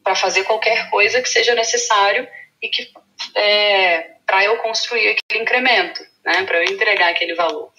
[0.04, 2.28] para fazer qualquer coisa que seja necessário
[2.60, 2.92] e que
[3.36, 7.72] é, para eu construir aquele incremento, né, para eu entregar aquele valor.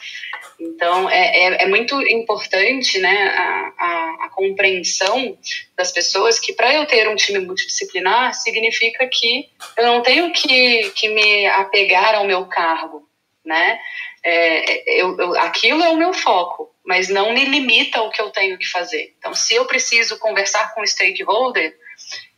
[0.62, 5.36] Então, é, é, é, muito importante né, a, a, a, compreensão
[5.76, 10.90] das pessoas que para eu ter um time multidisciplinar significa que eu não tenho que,
[10.90, 13.08] que me apegar ao meu cargo,
[13.44, 13.80] né?
[14.24, 18.30] É, eu, eu, aquilo é o meu foco, mas não me limita ao que eu
[18.30, 19.16] tenho que fazer.
[19.18, 21.74] Então, se eu preciso conversar com o stakeholder,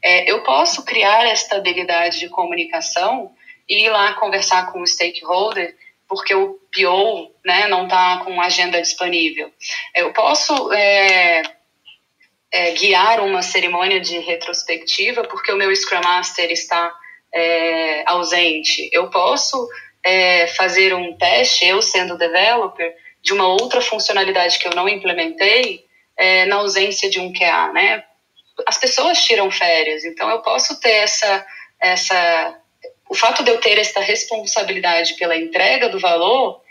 [0.03, 3.35] é, eu posso criar esta habilidade de comunicação
[3.69, 5.77] e ir lá conversar com o stakeholder
[6.09, 9.53] porque o PO né, não está com agenda disponível.
[9.95, 11.43] Eu posso é,
[12.53, 16.93] é, guiar uma cerimônia de retrospectiva porque o meu Scrum Master está
[17.33, 18.89] é, ausente.
[18.93, 19.69] Eu posso
[20.05, 25.85] é, fazer um teste, eu sendo developer, de uma outra funcionalidade que eu não implementei
[26.17, 28.05] é, na ausência de um QA, né?
[28.67, 31.47] As pessoas tiram férias, então eu posso ter essa,
[31.81, 32.61] essa
[33.09, 36.63] o fato de eu ter esta responsabilidade pela entrega do valor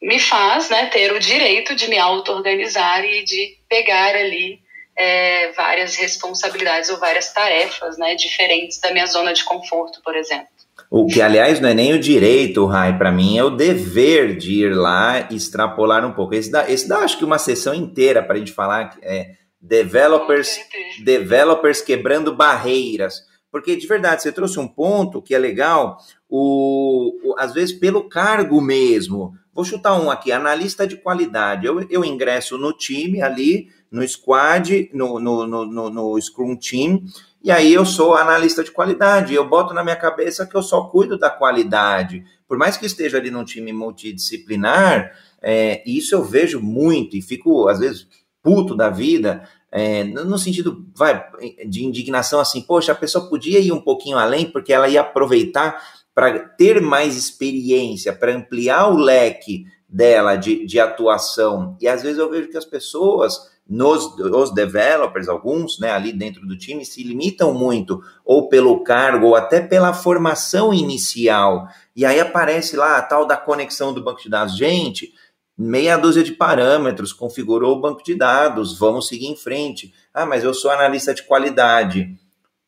[0.00, 4.60] me faz né, ter o direito de me auto-organizar e de pegar ali
[4.96, 10.48] é, várias responsabilidades ou várias tarefas né, diferentes da minha zona de conforto, por exemplo.
[10.90, 14.64] O que, aliás, não é nem o direito, Rai, para mim é o dever de
[14.64, 16.34] ir lá e extrapolar um pouco.
[16.34, 20.58] Esse dá, esse dá acho que uma sessão inteira para a gente falar é, developers,
[21.02, 23.22] developers quebrando barreiras.
[23.52, 28.08] Porque, de verdade, você trouxe um ponto que é legal, o, o, às vezes pelo
[28.08, 29.34] cargo mesmo.
[29.54, 31.66] Vou chutar um aqui, analista de qualidade.
[31.66, 37.04] Eu, eu ingresso no time ali, no squad, no, no, no, no Scrum Team,
[37.44, 39.34] e aí eu sou analista de qualidade.
[39.34, 42.24] Eu boto na minha cabeça que eu só cuido da qualidade.
[42.48, 45.12] Por mais que esteja ali num time multidisciplinar,
[45.42, 48.06] é, isso eu vejo muito e fico, às vezes,
[48.42, 51.24] puto da vida, é, no sentido vai,
[51.66, 55.82] de indignação assim, poxa, a pessoa podia ir um pouquinho além porque ela ia aproveitar
[56.14, 61.74] para ter mais experiência, para ampliar o leque dela de, de atuação.
[61.80, 66.46] E às vezes eu vejo que as pessoas, nos os developers, alguns, né, ali dentro
[66.46, 71.66] do time, se limitam muito, ou pelo cargo, ou até pela formação inicial.
[71.96, 74.54] E aí aparece lá a tal da conexão do banco de dados.
[74.54, 75.14] Gente,
[75.56, 79.92] meia dúzia de parâmetros, configurou o banco de dados, vamos seguir em frente.
[80.12, 82.16] Ah, mas eu sou analista de qualidade.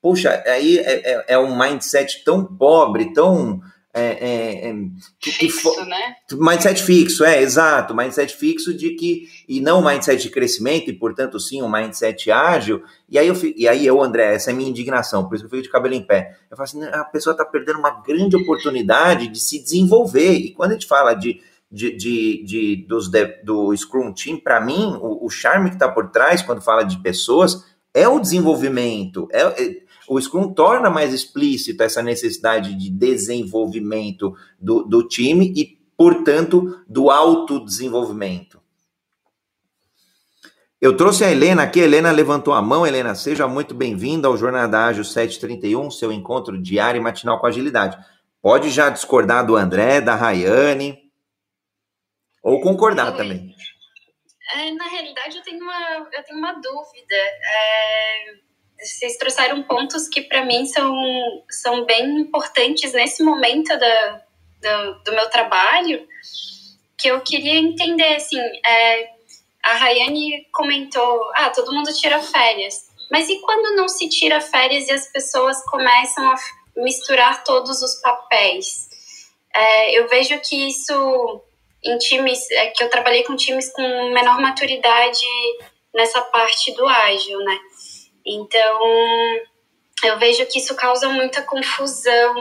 [0.05, 3.63] Puxa, aí é, é, é um mindset tão pobre, tão.
[3.97, 4.75] É, é, é
[5.21, 6.17] que, fixo, que né?
[6.33, 7.95] Mindset fixo, é, exato.
[7.95, 9.29] Mindset fixo de que.
[9.49, 12.83] E não um mindset de crescimento, e portanto, sim, um mindset ágil.
[13.09, 15.47] E aí eu, e aí eu André, essa é a minha indignação, por isso que
[15.47, 16.37] eu fico de cabelo em pé.
[16.51, 20.35] Eu falo assim: a pessoa está perdendo uma grande oportunidade de se desenvolver.
[20.35, 21.41] E quando a gente fala de
[21.75, 25.89] de, de, de, dos, de do Scrum Team, para mim, o, o, charme que está
[25.89, 29.27] por trás, quando fala de pessoas, é o desenvolvimento.
[29.33, 35.77] É, é, o Scrum torna mais explícito essa necessidade de desenvolvimento do, do time e,
[35.97, 38.63] portanto, do autodesenvolvimento.
[40.81, 42.87] Eu trouxe a Helena aqui, a Helena levantou a mão.
[42.87, 47.97] Helena, seja muito bem-vinda ao Jornada Ágil 731, seu encontro diário e matinal com agilidade.
[48.41, 51.04] Pode já discordar do André, da Rayane.
[52.45, 53.17] Ou concordar Oi.
[53.17, 53.55] também.
[54.55, 57.15] É, na realidade, eu tenho uma, eu tenho uma dúvida.
[57.17, 58.35] É,
[58.79, 60.95] vocês trouxeram pontos que, para mim, são,
[61.51, 64.23] são bem importantes nesse momento da,
[64.61, 66.07] do, do meu trabalho,
[66.99, 69.09] que eu queria entender, assim, é,
[69.63, 72.85] a Rayane comentou, ah, todo mundo tira férias.
[73.11, 76.35] Mas e quando não se tira férias e as pessoas começam a
[76.77, 78.89] misturar todos os papéis?
[79.55, 81.43] É, eu vejo que isso
[81.85, 85.25] em times, é que eu trabalhei com times com menor maturidade
[85.95, 87.59] nessa parte do ágil, né?
[88.27, 88.81] Então,
[90.05, 92.35] eu vejo que isso causa muita confusão,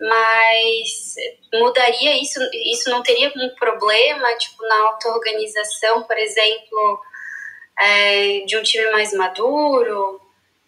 [0.00, 1.14] mas
[1.54, 2.38] mudaria isso?
[2.72, 7.00] Isso não teria um problema, tipo, na auto-organização, por exemplo,
[7.80, 10.20] é, de um time mais maduro?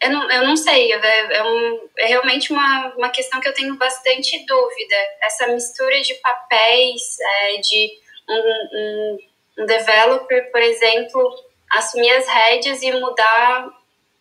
[0.03, 3.53] Eu não, eu não sei, é, é, um, é, realmente uma, uma questão que eu
[3.53, 4.97] tenho bastante dúvida.
[5.23, 7.91] Essa mistura de papéis, é, de
[8.29, 9.19] um, um,
[9.59, 11.35] um, developer, por exemplo,
[11.73, 13.69] assumir as rédeas e mudar,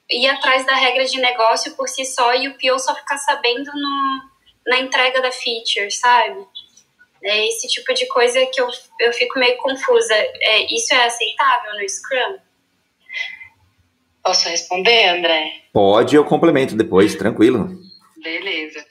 [0.10, 3.72] ir atrás da regra de negócio por si só e o PO só ficar sabendo
[3.74, 4.30] no,
[4.68, 6.46] na entrega da feature, sabe?
[7.24, 8.68] É esse tipo de coisa que eu,
[9.00, 10.14] eu fico meio confusa.
[10.14, 12.49] É, isso é aceitável no Scrum?
[14.24, 15.52] Posso responder, André?
[15.74, 17.70] Pode, eu complemento depois, tranquilo.
[18.22, 18.86] Beleza.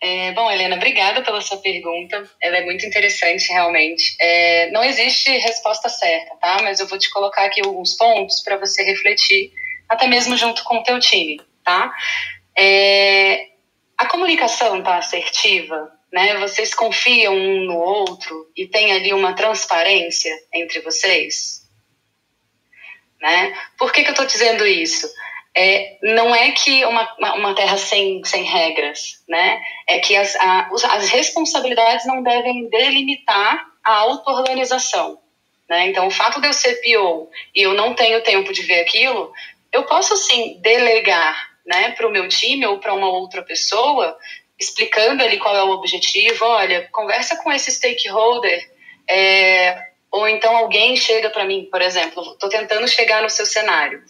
[0.00, 2.28] É, bom, Helena, obrigada pela sua pergunta.
[2.40, 4.14] Ela é muito interessante, realmente.
[4.20, 6.58] É, não existe resposta certa, tá?
[6.62, 9.50] Mas eu vou te colocar aqui alguns pontos para você refletir,
[9.88, 11.92] até mesmo junto com o teu time, tá?
[12.56, 13.46] É,
[13.96, 16.36] a comunicação tá assertiva, né?
[16.38, 21.65] Vocês confiam um no outro e tem ali uma transparência entre vocês,
[23.20, 23.54] né?
[23.78, 25.06] Por que, que eu estou dizendo isso?
[25.56, 29.58] é, não é que uma, uma terra sem, sem regras, né?
[29.88, 35.18] É que as, a, as responsabilidades não devem delimitar a auto-organização.
[35.66, 35.86] Né?
[35.86, 39.32] Então, o fato de eu ser PO e eu não tenho tempo de ver aquilo,
[39.72, 44.16] eu posso sim delegar né, para o meu time ou para uma outra pessoa,
[44.60, 46.44] explicando ali qual é o objetivo.
[46.44, 48.60] Olha, conversa com esse stakeholder.
[49.08, 54.02] É, ou então alguém chega para mim, por exemplo, estou tentando chegar no seu cenário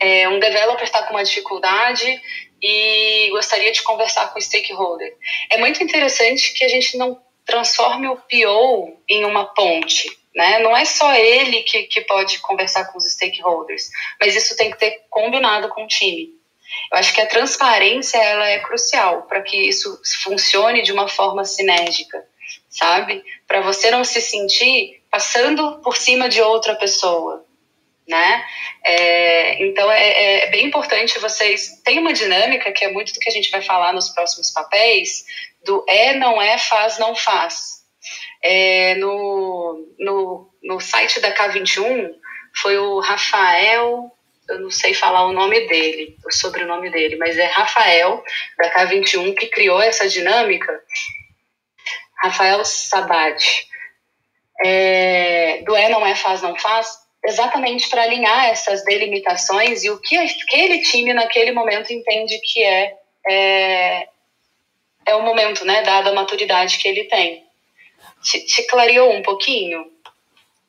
[0.00, 2.20] é, um developer está com uma dificuldade
[2.62, 5.14] e gostaria de conversar com o stakeholder.
[5.50, 10.08] É muito interessante que a gente não transforme o PO em uma ponte.
[10.34, 10.60] Né?
[10.60, 14.78] Não é só ele que, que pode conversar com os stakeholders, mas isso tem que
[14.78, 16.30] ter combinado com o time.
[16.90, 21.44] Eu acho que a transparência ela é crucial para que isso funcione de uma forma
[21.44, 22.24] sinérgica,
[22.68, 23.24] sabe?
[23.46, 27.44] Para você não se sentir passando por cima de outra pessoa,
[28.06, 28.44] né?
[28.84, 33.28] É, então é, é, bem importante vocês tem uma dinâmica que é muito do que
[33.28, 35.24] a gente vai falar nos próximos papéis
[35.64, 37.80] do é não é faz não faz.
[38.42, 42.10] É, no, no, no site da K21
[42.54, 44.10] foi o Rafael
[44.50, 48.22] eu não sei falar o nome dele, o sobrenome dele, mas é Rafael,
[48.58, 50.82] da K21, que criou essa dinâmica.
[52.20, 53.40] Rafael Sabad.
[54.64, 59.98] É, do é, não é, faz, não faz, exatamente para alinhar essas delimitações e o
[60.00, 64.08] que aquele time naquele momento entende que é é,
[65.06, 67.44] é o momento, né, dada a maturidade que ele tem.
[68.22, 69.86] Te, te clareou um pouquinho?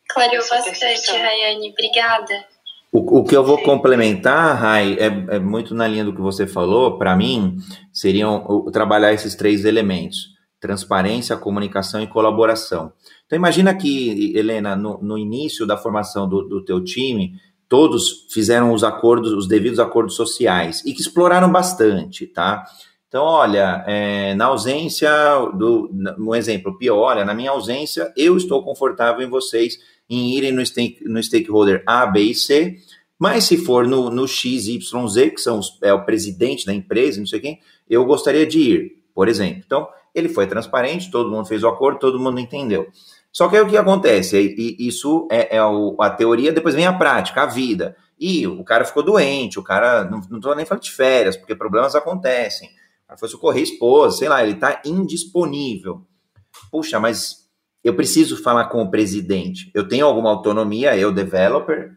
[0.10, 1.70] Clareou bastante, Rayane.
[1.70, 2.46] Obrigada.
[2.92, 6.46] O, o, que eu vou complementar, Rai, é, é, muito na linha do que você
[6.46, 6.98] falou.
[6.98, 7.58] Para mim,
[7.94, 12.92] seriam o, trabalhar esses três elementos: transparência, comunicação e colaboração.
[13.32, 17.40] Então imagina que, Helena, no, no início da formação do, do teu time,
[17.70, 22.66] todos fizeram os acordos, os devidos acordos sociais e que exploraram bastante, tá?
[23.08, 25.10] Então, olha, é, na ausência
[25.54, 25.90] do,
[26.20, 30.66] um exemplo, pior, olha, na minha ausência, eu estou confortável em vocês em irem no,
[30.66, 32.76] stake, no stakeholder A, B e C,
[33.18, 36.74] mas se for no, no X, Y, Z, que são os, é o presidente da
[36.74, 39.64] empresa, não sei quem, eu gostaria de ir, por exemplo.
[39.66, 42.90] Então, ele foi transparente, todo mundo fez o acordo, todo mundo entendeu.
[43.32, 44.38] Só que aí o que acontece?
[44.38, 47.96] E, isso é, é a teoria, depois vem a prática, a vida.
[48.20, 51.96] E o cara ficou doente, o cara, não, tô nem falando de férias, porque problemas
[51.96, 52.70] acontecem.
[53.12, 56.06] O foi socorrer a esposa, sei lá, ele tá indisponível.
[56.72, 57.50] Puxa, mas
[57.84, 59.72] eu preciso falar com o presidente.
[59.74, 61.92] Eu tenho alguma autonomia, eu, developer,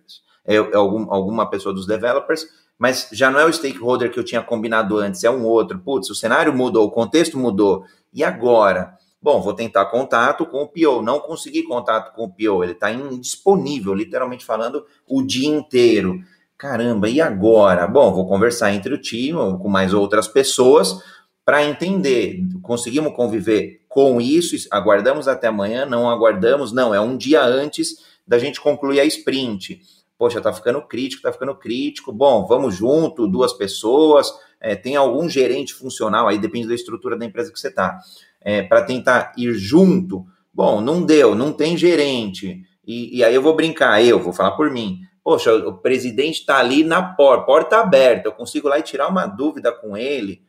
[0.47, 2.47] eu algum, alguma pessoa dos developers,
[2.79, 5.79] mas já não é o stakeholder que eu tinha combinado antes, é um outro.
[5.79, 7.85] Putz, o cenário mudou, o contexto mudou.
[8.13, 8.97] E agora?
[9.25, 11.01] Bom, vou tentar contato com o PO.
[11.01, 16.21] Não consegui contato com o PO, ele está indisponível, literalmente falando, o dia inteiro.
[16.59, 17.87] Caramba, e agora?
[17.87, 21.03] Bom, vou conversar entre o time, com mais outras pessoas,
[21.43, 22.39] para entender.
[22.61, 24.69] Conseguimos conviver com isso?
[24.71, 25.87] Aguardamos até amanhã?
[25.87, 26.71] Não aguardamos?
[26.71, 27.97] Não, é um dia antes
[28.29, 29.81] da gente concluir a sprint.
[30.19, 32.13] Poxa, tá ficando crítico, tá ficando crítico.
[32.13, 34.31] Bom, vamos junto, duas pessoas.
[34.61, 37.99] É, tem algum gerente funcional aí, depende da estrutura da empresa que você está
[38.45, 42.63] é, para tentar ir junto, bom, não deu, não tem gerente.
[42.87, 45.01] E, e, aí eu vou brincar, eu vou falar por mim.
[45.25, 49.27] Poxa, o presidente está ali na porta, porta aberta, eu consigo lá e tirar uma
[49.27, 50.43] dúvida com ele,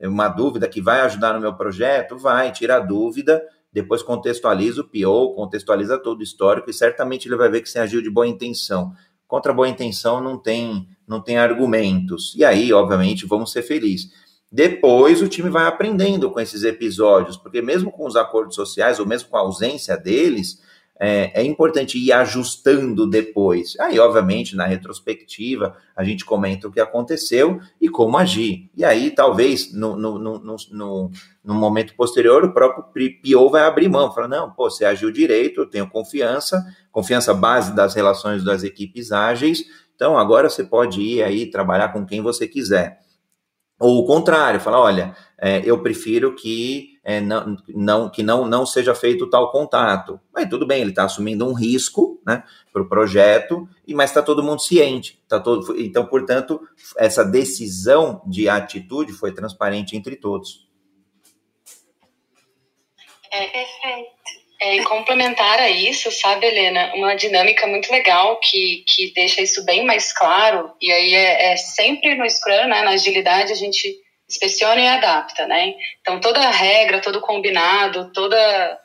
[0.00, 2.16] uma dúvida que vai ajudar no meu projeto?
[2.16, 7.36] Vai, tira a dúvida, depois contextualiza o PO, contextualiza todo o histórico e certamente ele
[7.36, 8.92] vai ver que você agiu de boa intenção.
[9.26, 12.34] Contra boa intenção não tem, não tem argumentos.
[12.36, 14.10] E aí, obviamente, vamos ser felizes.
[14.52, 19.06] Depois o time vai aprendendo com esses episódios, porque mesmo com os acordos sociais, ou
[19.06, 20.60] mesmo com a ausência deles,
[21.00, 23.74] é, é, importante ir ajustando depois.
[23.80, 28.70] Aí, obviamente, na retrospectiva, a gente comenta o que aconteceu e como agir.
[28.76, 31.10] E aí, talvez, no, no, no, no,
[31.42, 32.84] no momento posterior, o próprio
[33.20, 37.74] PO vai abrir mão, falar, não, pô, você agiu direito, eu tenho confiança, confiança base
[37.74, 39.64] das relações das equipes ágeis,
[39.96, 43.01] então agora você pode ir aí trabalhar com quem você quiser.
[43.82, 48.64] Ou o contrário, falar, olha, é, eu prefiro que, é, não, não, que não, não
[48.64, 50.20] seja feito tal contato.
[50.32, 54.40] Mas tudo bem, ele está assumindo um risco né, para o projeto, mas está todo
[54.40, 55.20] mundo ciente.
[55.26, 56.60] Tá todo, então, portanto,
[56.96, 60.68] essa decisão de atitude foi transparente entre todos.
[63.32, 64.21] É, perfeito.
[64.62, 69.64] É, e complementar a isso, sabe, Helena, uma dinâmica muito legal que, que deixa isso
[69.64, 73.92] bem mais claro, e aí é, é sempre no Scrum, né, na agilidade, a gente
[74.28, 75.74] inspeciona e adapta, né?
[76.00, 78.78] Então, toda regra, todo combinado, toda,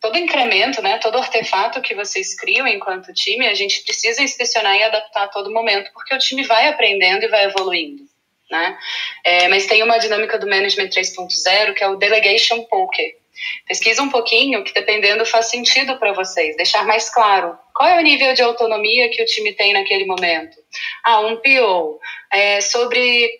[0.00, 4.84] todo incremento, né, todo artefato que vocês criam enquanto time, a gente precisa inspecionar e
[4.84, 8.08] adaptar a todo momento, porque o time vai aprendendo e vai evoluindo.
[8.50, 8.78] Né?
[9.22, 13.19] É, mas tem uma dinâmica do Management 3.0 que é o Delegation Poker.
[13.66, 18.02] Pesquisa um pouquinho, que dependendo faz sentido para vocês, deixar mais claro qual é o
[18.02, 20.56] nível de autonomia que o time tem naquele momento.
[21.04, 21.98] Ah, um PO.
[22.32, 23.30] É, sobre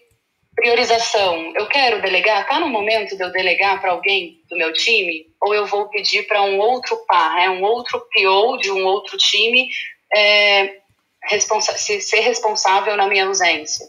[0.55, 5.27] priorização, eu quero delegar, está no momento de eu delegar para alguém do meu time?
[5.41, 9.17] Ou eu vou pedir para um outro par, né, um outro PO de um outro
[9.17, 9.69] time
[10.15, 10.77] é,
[11.25, 13.87] responsa ser responsável na minha ausência?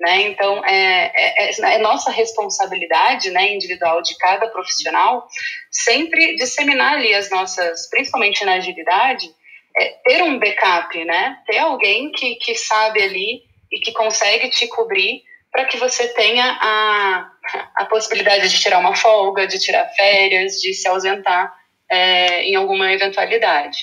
[0.00, 0.22] Né?
[0.22, 5.28] Então, é, é, é, nossa responsabilidade né, individual de cada profissional
[5.70, 9.30] sempre disseminar ali as nossas, principalmente na agilidade,
[9.78, 11.36] é, ter um backup, né?
[11.46, 15.22] ter alguém que, que sabe ali e que consegue te cobrir
[15.52, 17.30] para que você tenha a,
[17.76, 21.52] a possibilidade de tirar uma folga, de tirar férias, de se ausentar
[21.90, 23.76] é, em alguma eventualidade.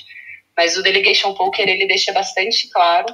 [0.57, 3.05] Mas o Delegation Poker ele deixa bastante claro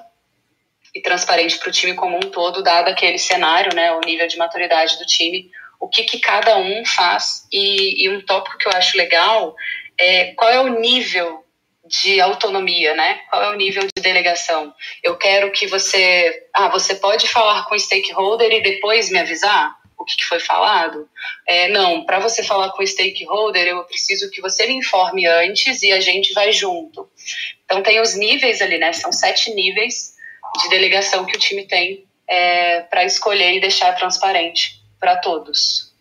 [0.94, 4.38] e transparente para o time como um todo, dado aquele cenário, né, o nível de
[4.38, 7.48] maturidade do time, o que, que cada um faz.
[7.52, 9.56] E, e um tópico que eu acho legal
[9.98, 11.44] é qual é o nível
[11.86, 13.20] de autonomia, né?
[13.30, 14.74] Qual é o nível de delegação?
[15.04, 19.76] Eu quero que você, ah, você pode falar com o stakeholder e depois me avisar
[19.98, 21.08] o que, foi falado?
[21.48, 25.82] É, não, para você falar com o stakeholder, eu preciso que você me informe antes
[25.82, 27.10] e a gente vai junto.
[27.66, 28.92] Então tem os níveis ali, né?
[28.94, 30.13] São sete níveis
[30.62, 35.94] de delegação que o time tem é, para escolher e deixar transparente para todos.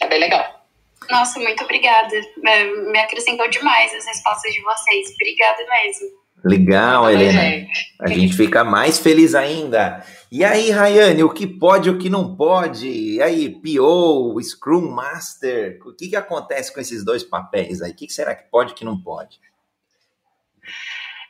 [0.00, 0.62] É bem legal.
[1.10, 2.14] Nossa, muito obrigada.
[2.36, 5.14] Me acrescentou demais as respostas de vocês.
[5.14, 6.22] Obrigada mesmo.
[6.44, 7.68] Legal, Helena.
[8.00, 10.04] A gente fica mais feliz ainda.
[10.30, 12.88] E aí, Rayane, o que pode e o que não pode?
[12.88, 17.92] E aí, PO, Scrum Master, o que, que acontece com esses dois papéis aí?
[17.92, 19.38] O que, que será que pode e o que não pode?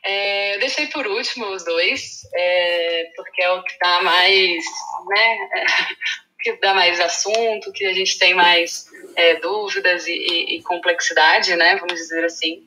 [0.05, 4.63] É, eu deixei por último os dois, é, porque é o que dá mais,
[5.07, 5.65] né, é,
[6.39, 11.55] que dá mais assunto, que a gente tem mais é, dúvidas e, e, e, complexidade,
[11.55, 12.65] né, vamos dizer assim.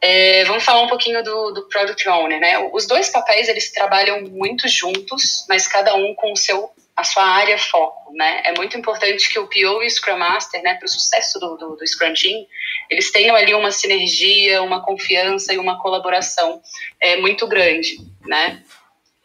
[0.00, 2.58] É, vamos falar um pouquinho do, do Product Owner, né?
[2.74, 7.24] Os dois papéis, eles trabalham muito juntos, mas cada um com o seu a sua
[7.24, 8.42] área foco, né?
[8.44, 11.56] É muito importante que o PO e o Scrum Master, né, para o sucesso do,
[11.56, 12.46] do, do, Scrum Team,
[12.88, 16.62] eles tenham ali uma sinergia, uma confiança e uma colaboração
[17.00, 18.62] é, muito grande, né?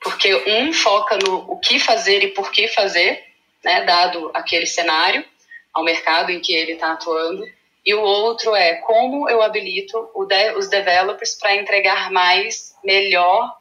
[0.01, 3.23] Porque um foca no o que fazer e por que fazer,
[3.63, 5.23] né, dado aquele cenário,
[5.71, 7.45] ao mercado em que ele está atuando,
[7.85, 13.55] e o outro é como eu habilito de, os developers para entregar mais, melhor,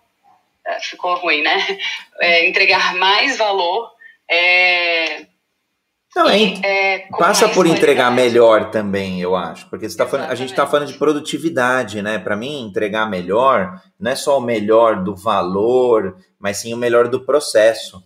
[0.66, 1.58] é, ficou ruim, né?
[2.20, 3.92] É, entregar mais valor
[4.30, 5.26] é,
[6.34, 10.66] e, é, passa por entregar melhor também, eu acho, porque tá falando, a gente está
[10.66, 12.18] falando de produtividade, né?
[12.18, 17.08] Para mim, entregar melhor não é só o melhor do valor, mas sim o melhor
[17.08, 18.02] do processo.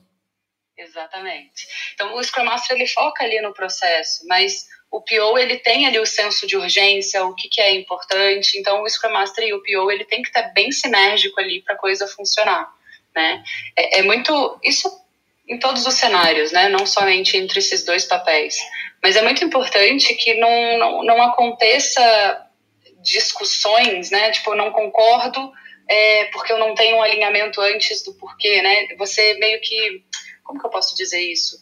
[0.77, 1.67] Exatamente.
[1.95, 5.99] Então, o Scrum Master ele foca ali no processo, mas o PO ele tem ali
[5.99, 8.59] o senso de urgência, o que, que é importante.
[8.59, 11.75] Então, o Scrum Master e o PO ele tem que estar bem sinérgico ali para
[11.75, 12.69] a coisa funcionar,
[13.15, 13.43] né?
[13.77, 15.02] É, é muito isso
[15.49, 16.69] em todos os cenários, né?
[16.69, 18.57] Não somente entre esses dois papéis.
[19.03, 22.47] Mas é muito importante que não, não, não aconteça
[23.03, 24.31] discussões, né?
[24.31, 25.53] Tipo, eu não concordo
[25.89, 28.89] é, porque eu não tenho um alinhamento antes do porquê, né?
[28.97, 30.05] Você meio que,
[30.45, 31.57] como que eu posso dizer isso?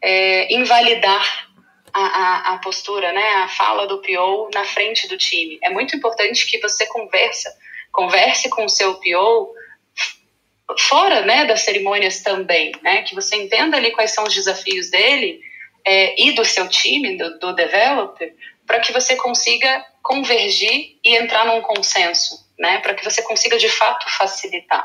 [0.00, 1.48] É, invalidar
[1.92, 3.26] a, a, a, postura, né?
[3.44, 5.58] A fala do PO na frente do time.
[5.62, 7.54] É muito importante que você conversa,
[7.92, 9.54] converse com o seu PO
[10.78, 15.40] fora né, das cerimônias também, né, que você entenda ali quais são os desafios dele
[15.86, 18.34] é, e do seu time, do, do developer,
[18.66, 23.68] para que você consiga convergir e entrar num consenso, né, para que você consiga de
[23.68, 24.84] fato facilitar.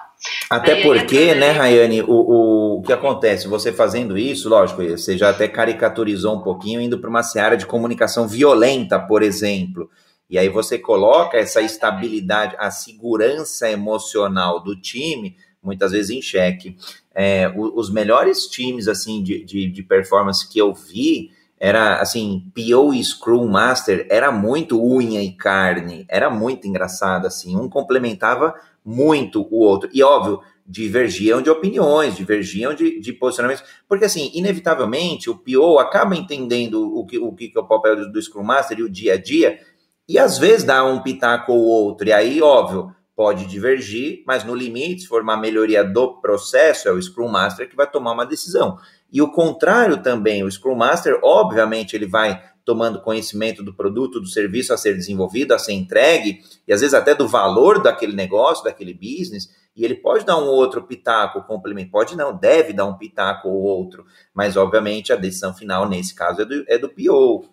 [0.50, 5.18] Até né, porque, né, Rayane, o, o, o que acontece, você fazendo isso, lógico, você
[5.18, 9.90] já até caricaturizou um pouquinho, indo para uma seara de comunicação violenta, por exemplo.
[10.30, 16.76] E aí você coloca essa estabilidade, a segurança emocional do time muitas vezes em xeque.
[17.14, 22.93] É, os melhores times assim de, de, de, performance que eu vi era assim, PO
[22.93, 29.47] e Scrum Master era muito unha e carne, era muito engraçado assim, um complementava muito
[29.51, 29.88] o outro.
[29.93, 36.16] E óbvio, divergiam de opiniões, divergiam de, de, posicionamentos, porque assim, inevitavelmente o PO acaba
[36.16, 39.14] entendendo o que, o que é o papel do, do Scrum Master e o dia
[39.14, 39.59] a dia,
[40.07, 44.56] e às vezes dá um pitaco ou outro, e aí, óbvio, pode divergir, mas no
[44.56, 48.26] limite, se for uma melhoria do processo, é o Scrum Master que vai tomar uma
[48.26, 48.80] decisão.
[49.14, 54.26] E o contrário também, o Scrum Master, obviamente, ele vai tomando conhecimento do produto, do
[54.26, 58.64] serviço a ser desenvolvido, a ser entregue, e às vezes até do valor daquele negócio,
[58.64, 62.98] daquele business, e ele pode dar um outro pitaco, complemento, pode não, deve dar um
[62.98, 64.04] pitaco ou outro,
[64.34, 67.46] mas obviamente a decisão final nesse caso é do, é do PO.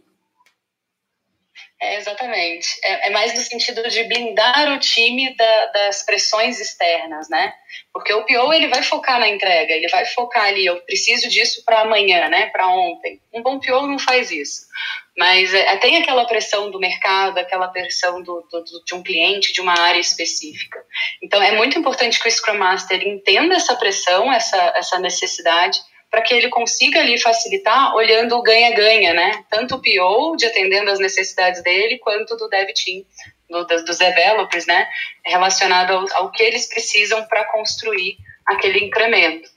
[1.81, 2.69] É, exatamente.
[2.83, 7.55] É, é, mais no sentido de blindar o time da, das pressões externas, né?
[7.93, 11.63] Porque o PO ele vai focar na entrega, ele vai focar ali, eu preciso disso
[11.65, 12.47] para amanhã, né?
[12.47, 13.21] Para ontem.
[13.33, 14.67] Um bom PO não faz isso.
[15.17, 19.61] Mas é, tem aquela pressão do mercado, aquela pressão do, do, de um cliente, de
[19.61, 20.85] uma área específica.
[21.23, 25.79] Então é muito importante que o Scrum Master entenda essa pressão, essa, essa necessidade
[26.11, 29.45] para que ele consiga ali facilitar olhando o ganha-ganha, né?
[29.51, 33.05] Tanto o PO, de atendendo às necessidades dele, quanto do dev team,
[33.49, 34.89] do, dos developers, né?
[35.25, 39.49] Relacionado ao, ao que eles precisam para construir aquele incremento.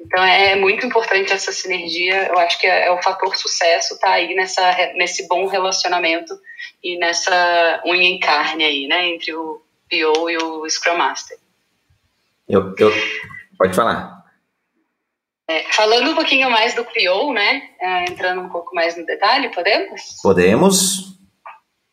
[0.00, 2.28] Então é muito importante essa sinergia.
[2.28, 6.34] Eu acho que é, é o fator sucesso tá aí nessa nesse bom relacionamento
[6.82, 11.36] e nessa unha em carne aí, né, entre o PO e o Scrum Master.
[12.48, 12.90] Eu, eu
[13.58, 14.17] pode falar.
[15.48, 17.70] É, falando um pouquinho mais do PO, né?
[17.80, 20.16] É, entrando um pouco mais no detalhe, podemos?
[20.22, 21.18] Podemos.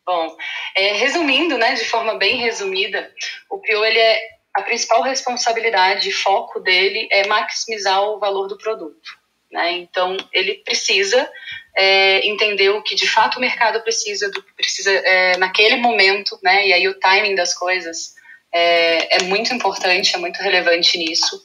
[0.06, 0.36] Bom,
[0.76, 3.12] é, resumindo, né, de forma bem resumida,
[3.50, 4.20] o PO ele é
[4.54, 9.10] a principal responsabilidade e foco dele é maximizar o valor do produto.
[9.52, 9.72] Né?
[9.72, 11.30] Então, ele precisa
[11.76, 16.38] é, entender o que de fato o mercado precisa, do que precisa é, naquele momento,
[16.44, 16.68] né?
[16.68, 18.16] e aí o timing das coisas
[18.58, 21.42] é, é muito importante, é muito relevante nisso,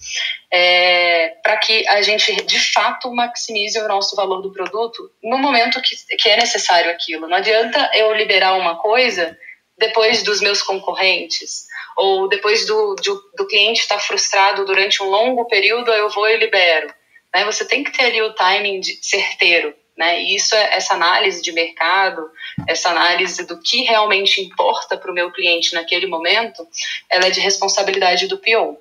[0.49, 5.83] é, para que a gente de fato maximize o nosso valor do produto no momento
[5.83, 7.27] que, que é necessário aquilo.
[7.27, 9.37] Não adianta eu liberar uma coisa
[9.77, 11.65] depois dos meus concorrentes,
[11.97, 16.29] ou depois do, do, do cliente estar tá frustrado durante um longo período, eu vou
[16.29, 16.95] e libero.
[17.35, 17.45] Né?
[17.45, 19.75] Você tem que ter ali o timing de, certeiro.
[20.01, 20.23] Né?
[20.23, 22.23] E isso é essa análise de mercado,
[22.67, 26.67] essa análise do que realmente importa para o meu cliente naquele momento,
[27.11, 28.79] ela é de responsabilidade do PO.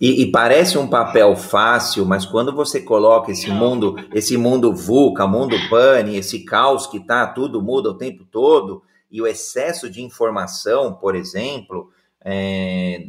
[0.00, 5.28] E, e, parece um papel fácil, mas quando você coloca esse mundo, esse mundo VUCA,
[5.28, 8.82] mundo PANI, esse caos que tá, tudo muda o tempo todo,
[9.12, 11.92] e o excesso de informação, por exemplo,
[12.26, 13.06] é,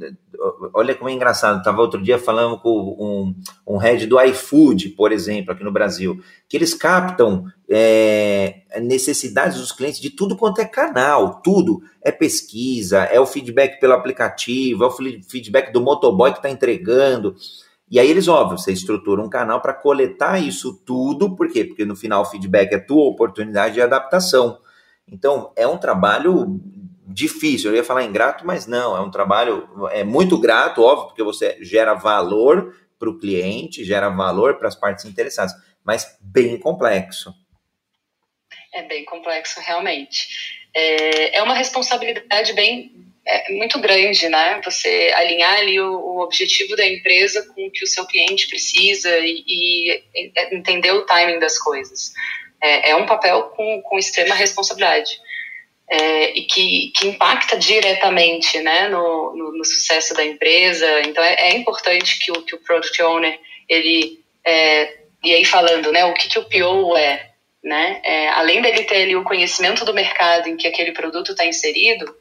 [0.74, 5.14] olha como é engraçado, estava outro dia falando com um, um head do iFood, por
[5.14, 10.66] exemplo, aqui no Brasil, que eles captam é, necessidades dos clientes de tudo quanto é
[10.66, 11.82] canal, tudo.
[12.02, 17.36] É pesquisa, é o feedback pelo aplicativo, é o feedback do motoboy que está entregando.
[17.90, 21.64] E aí eles, óbvio, você estrutura um canal para coletar isso tudo, por quê?
[21.64, 24.58] Porque no final o feedback é tua oportunidade de adaptação.
[25.08, 26.60] Então, é um trabalho
[27.08, 27.72] difícil.
[27.72, 31.58] Eu ia falar ingrato, mas não, é um trabalho é muito grato, óbvio, porque você
[31.62, 35.54] gera valor para o cliente, gera valor para as partes interessadas,
[35.84, 37.34] mas bem complexo.
[38.74, 40.28] É bem complexo, realmente.
[40.74, 42.92] É, é uma responsabilidade bem
[43.26, 44.62] é, muito grande, né?
[44.64, 49.10] Você alinhar ali o, o, objetivo da empresa com o que o seu cliente precisa
[49.20, 50.04] e, e
[50.52, 52.12] entender o timing das coisas.
[52.62, 55.20] É, é um papel com, com extrema responsabilidade
[55.90, 61.02] é, e que, que impacta diretamente né, no, no, no, sucesso da empresa.
[61.02, 65.92] Então é, é, importante que o, que o Product Owner, ele, é, e aí falando,
[65.92, 67.32] né, o que, que o PO é,
[67.64, 71.46] né, é, além dele ter ali o conhecimento do mercado em que aquele produto está
[71.46, 72.16] inserido,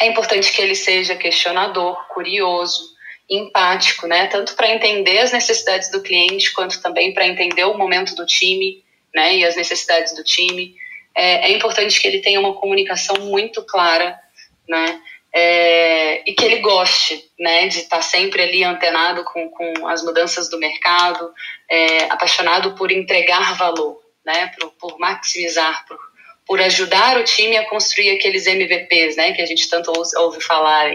[0.00, 2.94] é importante que ele seja questionador, curioso,
[3.28, 8.14] empático, né, tanto para entender as necessidades do cliente, quanto também para entender o momento
[8.14, 10.76] do time, né, e as necessidades do time
[11.16, 14.20] é, é importante que ele tenha uma comunicação muito clara,
[14.68, 15.00] né?
[15.32, 20.48] É, e que ele goste, né, de estar sempre ali antenado com, com as mudanças
[20.48, 21.30] do mercado,
[21.68, 25.98] é, apaixonado por entregar valor, né, por, por maximizar, por,
[26.46, 30.40] por ajudar o time a construir aqueles MVPs, né, que a gente tanto ouve, ouve
[30.40, 30.90] falar.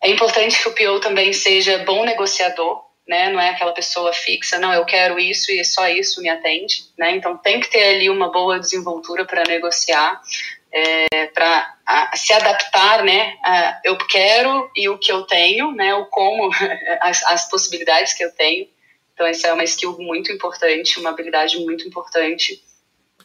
[0.00, 3.30] É importante que o PO também seja bom negociador, né?
[3.30, 7.14] Não é aquela pessoa fixa, não, eu quero isso e só isso me atende, né?
[7.14, 10.20] Então tem que ter ali uma boa desenvoltura para negociar,
[10.72, 11.76] é, para
[12.14, 13.34] se adaptar, né?
[13.44, 15.94] A, eu quero e o que eu tenho, né?
[15.94, 16.50] O como,
[17.00, 18.66] as, as possibilidades que eu tenho.
[19.12, 22.62] Então essa é uma skill muito importante, uma habilidade muito importante.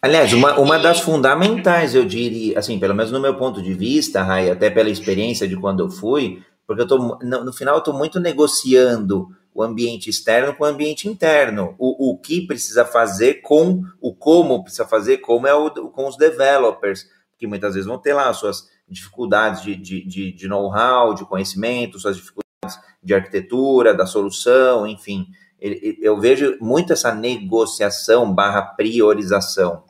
[0.01, 4.23] Aliás, uma, uma das fundamentais, eu diria, assim, pelo menos no meu ponto de vista,
[4.23, 7.79] Rai, até pela experiência de quando eu fui, Porque eu tô, no, no final eu
[7.79, 11.75] estou muito negociando o ambiente externo com o ambiente interno.
[11.77, 16.17] O, o que precisa fazer com o como precisa fazer, como é o, com os
[16.17, 21.25] developers, que muitas vezes vão ter lá suas dificuldades de, de, de, de know-how, de
[21.25, 25.27] conhecimento, suas dificuldades de arquitetura, da solução, enfim.
[25.59, 29.83] Eu vejo muito essa negociação barra priorização.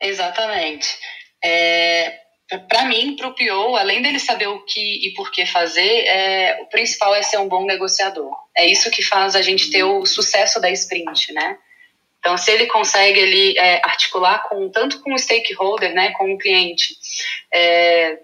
[0.00, 0.98] Exatamente.
[1.42, 2.23] É,
[2.68, 6.60] para mim, para o PO, além dele saber o que e por que fazer, é,
[6.62, 8.34] o principal é ser um bom negociador.
[8.56, 11.58] É isso que faz a gente ter o sucesso da sprint, né?
[12.18, 16.38] Então, se ele consegue ele, é, articular com tanto com o stakeholder, né, com o
[16.38, 16.96] cliente,
[17.52, 18.18] é,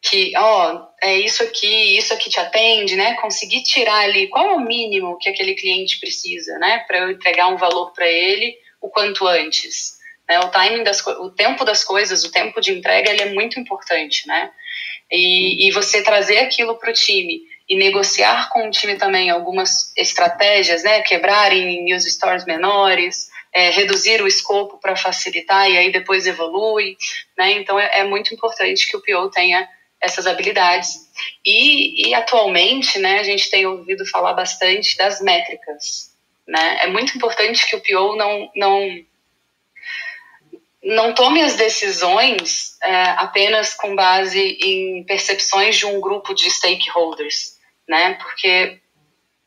[0.00, 3.14] que, ó, é isso aqui, isso aqui te atende, né?
[3.14, 7.48] Conseguir tirar ali qual é o mínimo que aquele cliente precisa, né, para eu entregar
[7.48, 10.01] um valor para ele o quanto antes.
[10.32, 10.40] Né?
[10.40, 14.26] O timing das o tempo das coisas, o tempo de entrega, ele é muito importante,
[14.26, 14.50] né?
[15.10, 19.94] E, e você trazer aquilo para o time e negociar com o time também algumas
[19.94, 21.02] estratégias, né?
[21.02, 26.96] Quebrar em news stories menores, é, reduzir o escopo para facilitar e aí depois evolui,
[27.36, 27.52] né?
[27.52, 29.68] Então é, é, muito importante que o PO tenha
[30.00, 30.94] essas habilidades.
[31.44, 36.10] E, e atualmente, né, a gente tem ouvido falar bastante das métricas,
[36.48, 36.78] né?
[36.80, 39.04] É muito importante que o PO não, não
[40.82, 47.56] não tome as decisões é, apenas com base em percepções de um grupo de stakeholders,
[47.88, 48.14] né?
[48.14, 48.80] Porque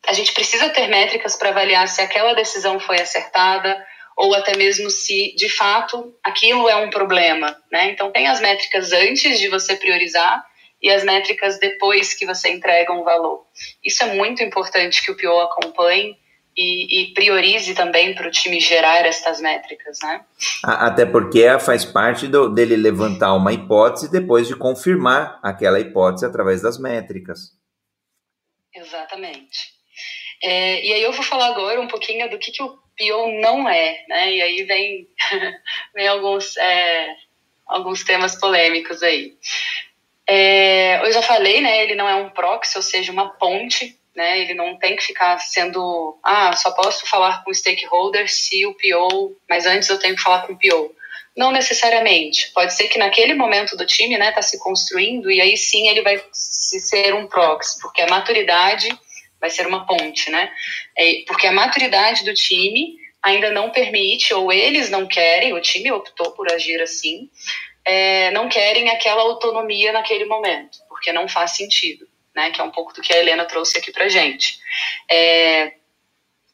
[0.07, 4.89] a gente precisa ter métricas para avaliar se aquela decisão foi acertada ou até mesmo
[4.89, 7.89] se de fato aquilo é um problema, né?
[7.89, 10.45] Então tem as métricas antes de você priorizar
[10.81, 13.45] e as métricas depois que você entrega um valor.
[13.83, 16.17] Isso é muito importante que o PO acompanhe
[16.57, 20.23] e, e priorize também para o time gerar estas métricas, né?
[20.63, 26.61] Até porque faz parte do, dele levantar uma hipótese depois de confirmar aquela hipótese através
[26.61, 27.51] das métricas.
[28.73, 29.75] Exatamente.
[30.41, 33.67] É, e aí eu vou falar agora um pouquinho do que, que o PO não
[33.67, 34.33] é, né?
[34.33, 35.07] E aí vem,
[35.93, 37.15] vem alguns, é,
[37.65, 39.33] alguns temas polêmicos aí.
[40.27, 41.83] É, eu já falei, né?
[41.83, 44.39] Ele não é um proxy, ou seja, uma ponte né?
[44.39, 48.73] Ele não tem que ficar sendo, ah, só posso falar com o stakeholder se o
[48.73, 50.95] PO, mas antes eu tenho que falar com o PO.
[51.35, 52.51] Não necessariamente.
[52.53, 56.01] Pode ser que naquele momento do time, né, tá se construindo e aí sim ele
[56.01, 58.87] vai ser um proxy, porque a maturidade
[59.39, 60.49] vai ser uma ponte, né?
[60.97, 65.91] É, porque a maturidade do time ainda não permite ou eles não querem, o time
[65.91, 67.29] optou por agir assim,
[67.83, 72.71] é, não querem aquela autonomia naquele momento, porque não faz sentido né, que é um
[72.71, 74.59] pouco do que a Helena trouxe aqui para gente.
[75.09, 75.73] É,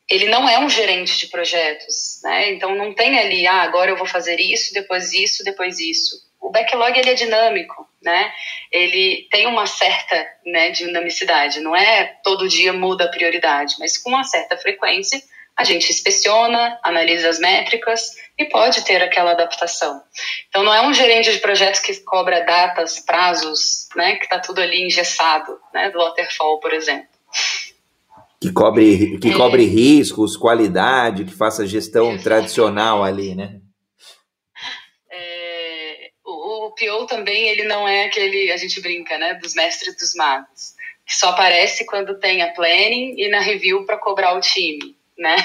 [0.09, 2.51] ele não é um gerente de projetos, né?
[2.51, 6.29] Então não tem ali, ah, agora eu vou fazer isso, depois isso, depois isso.
[6.39, 8.33] O backlog ele é dinâmico, né?
[8.71, 11.61] Ele tem uma certa né, dinamicidade.
[11.61, 15.21] Não é todo dia muda a prioridade, mas com uma certa frequência
[15.55, 20.01] a gente inspeciona, analisa as métricas e pode ter aquela adaptação.
[20.49, 24.59] Então, não é um gerente de projetos que cobra datas, prazos, né, que está tudo
[24.59, 27.07] ali engessado, né, do waterfall, por exemplo.
[28.39, 29.33] Que cobre, que é.
[29.33, 32.23] cobre riscos, qualidade, que faça gestão Exatamente.
[32.23, 33.59] tradicional ali, né?
[35.11, 39.95] É, o, o PO também, ele não é aquele, a gente brinca, né, dos mestres
[39.95, 40.73] dos magos,
[41.05, 45.35] que só aparece quando tem a planning e na review para cobrar o time né?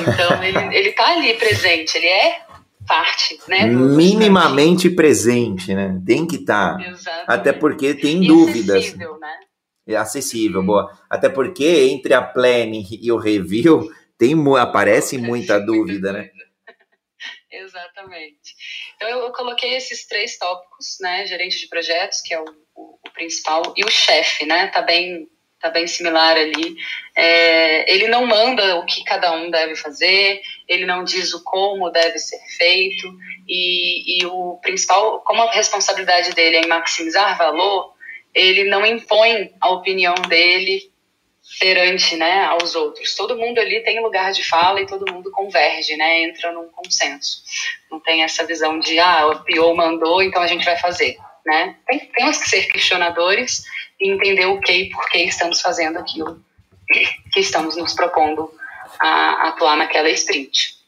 [0.00, 2.42] Então ele, ele tá ali presente, ele é
[2.86, 3.66] parte, né?
[3.66, 6.00] Minimamente presente, né?
[6.04, 6.76] Tem que estar.
[7.04, 7.24] Tá.
[7.26, 8.76] Até porque tem e dúvidas.
[8.76, 9.40] Acessível, né?
[9.86, 10.98] É acessível, boa.
[11.08, 16.30] Até porque entre a planning e o review tem aparece muita dúvida, né?
[17.50, 18.54] Exatamente.
[18.96, 21.26] Então eu, eu, coloquei esses três tópicos, né?
[21.26, 22.44] Gerente de projetos, que é o,
[22.74, 24.68] o, o principal, e o chefe, né?
[24.68, 25.28] Tá bem
[25.60, 26.76] tá bem similar ali.
[27.14, 31.90] É, ele não manda o que cada um deve fazer, ele não diz o como
[31.90, 33.12] deve ser feito,
[33.46, 37.92] e, e o principal, como a responsabilidade dele é maximizar valor,
[38.34, 40.90] ele não impõe a opinião dele
[41.58, 43.14] perante né, aos outros.
[43.14, 47.42] Todo mundo ali tem lugar de fala e todo mundo converge, né, entra num consenso.
[47.90, 51.16] Não tem essa visão de, ah, o PO mandou, então a gente vai fazer.
[51.44, 51.76] Né?
[51.86, 53.64] Tem, temos que ser questionadores
[54.00, 56.40] e entender o que e por que estamos fazendo aquilo
[57.32, 58.50] que estamos nos propondo
[59.00, 60.80] a atuar naquela sprint.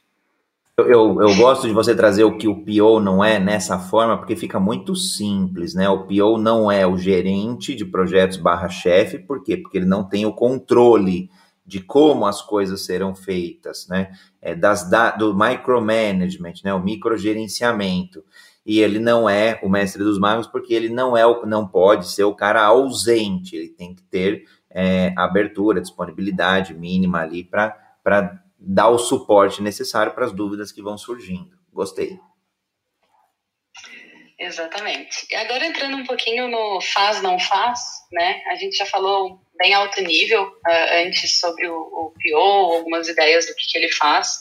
[0.79, 4.35] Eu, eu gosto de você trazer o que o PO não é nessa forma, porque
[4.35, 5.89] fica muito simples, né?
[5.89, 9.57] O PO não é o gerente de projetos barra chefe, por quê?
[9.57, 11.31] Porque ele não tem o controle
[11.65, 14.13] de como as coisas serão feitas, né?
[14.41, 16.73] É das, da, do micromanagement, né?
[16.73, 18.25] O microgerenciamento.
[18.65, 22.11] E ele não é o mestre dos magos porque ele não é o, não pode
[22.11, 28.89] ser o cara ausente, ele tem que ter é, abertura, disponibilidade mínima ali para dar
[28.89, 31.59] o suporte necessário para as dúvidas que vão surgindo.
[31.73, 32.19] Gostei.
[34.39, 35.27] Exatamente.
[35.31, 38.43] E agora entrando um pouquinho no faz, não faz, né?
[38.51, 43.47] A gente já falou bem alto nível uh, antes sobre o, o PO, algumas ideias
[43.47, 44.39] do que, que, ele faz,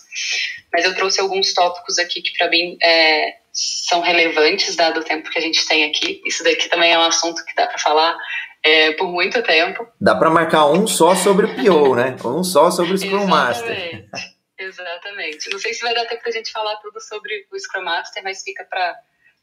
[0.74, 5.30] mas eu trouxe alguns tópicos aqui que para mim é, são relevantes, dado o tempo
[5.30, 6.22] que a gente tem aqui.
[6.26, 8.18] Isso daqui também é um assunto que dá para falar
[8.64, 9.88] é, por muito tempo.
[9.99, 12.16] Dá para marcar um só sobre o PO, né?
[12.24, 14.06] Um só sobre o Scrum Master.
[14.58, 15.49] Exatamente.
[15.49, 18.24] Não sei se vai dar tempo para a gente falar tudo sobre o Scrum Master,
[18.24, 18.95] mas fica para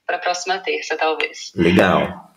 [0.08, 1.52] para a próxima terça, talvez.
[1.54, 2.32] Legal.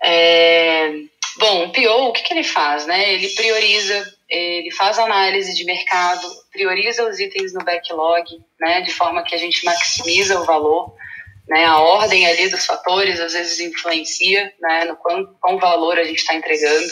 [0.00, 0.92] É,
[1.38, 2.86] bom, o PO, o que, que ele faz?
[2.86, 3.14] Né?
[3.14, 8.24] Ele prioriza, ele faz análise de mercado, prioriza os itens no backlog,
[8.60, 10.94] né, de forma que a gente maximiza o valor.
[11.48, 16.04] Né, a ordem ali dos fatores às vezes influencia né, no quão, quão valor a
[16.04, 16.86] gente está entregando.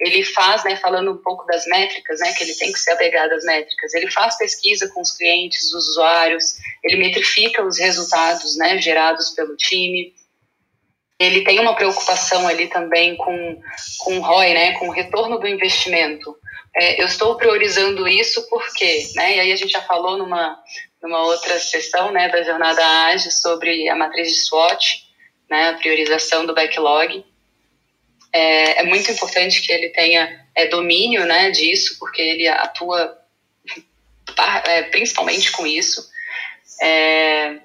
[0.00, 3.30] Ele faz, né, falando um pouco das métricas, né, que ele tem que ser apegado
[3.32, 8.78] às métricas, ele faz pesquisa com os clientes, os usuários, ele metrifica os resultados né,
[8.78, 10.12] gerados pelo time,
[11.18, 13.60] ele tem uma preocupação ali também com,
[13.98, 16.36] com o ROI, né, com o retorno do investimento.
[16.76, 20.58] É, eu estou priorizando isso porque, né, e aí a gente já falou numa,
[21.00, 25.04] numa outra sessão né, da jornada ágil sobre a matriz de SWOT,
[25.48, 27.24] né, a priorização do backlog.
[28.32, 33.16] É, é muito importante que ele tenha é, domínio né, disso, porque ele atua
[34.66, 36.04] é, principalmente com isso.
[36.82, 37.60] É,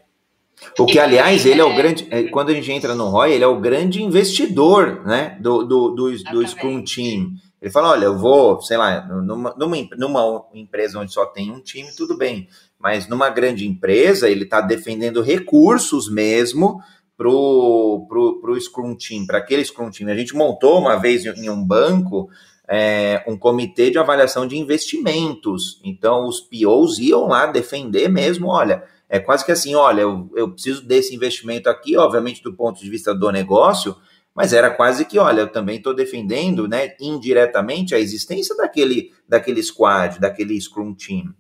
[0.77, 2.07] o que, aliás, ele é o grande.
[2.09, 5.89] É, quando a gente entra no ROI, ele é o grande investidor né, do, do,
[5.89, 7.31] do, do Scrum Team.
[7.61, 11.59] Ele fala: olha, eu vou, sei lá, numa, numa, numa empresa onde só tem um
[11.59, 12.47] time, tudo bem
[12.79, 16.81] mas numa grande empresa ele está defendendo recursos mesmo
[17.17, 20.09] para o pro, pro Scrum Team, para aquele Scrum Team.
[20.09, 22.29] A gente montou uma vez em um banco
[22.69, 25.81] é, um comitê de avaliação de investimentos.
[25.83, 30.51] Então os POs iam lá defender mesmo, olha, é quase que assim, olha, eu, eu
[30.51, 33.95] preciso desse investimento aqui, obviamente do ponto de vista do negócio,
[34.35, 39.63] mas era quase que, olha, eu também estou defendendo, né, indiretamente a existência daquele, daquele
[39.63, 41.33] squad, daquele Scrum Team.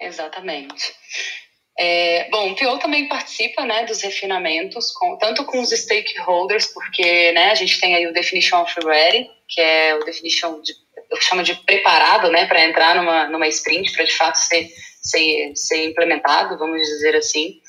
[0.00, 0.92] Exatamente.
[1.76, 7.32] É, bom, o PO também participa né, dos refinamentos, com, tanto com os stakeholders, porque
[7.32, 10.72] né, a gente tem aí o Definition of Ready, que é o definition de,
[11.10, 14.68] eu chamo de preparado né, para entrar numa, numa sprint, para de fato ser,
[15.02, 17.60] ser, ser implementado, vamos dizer assim.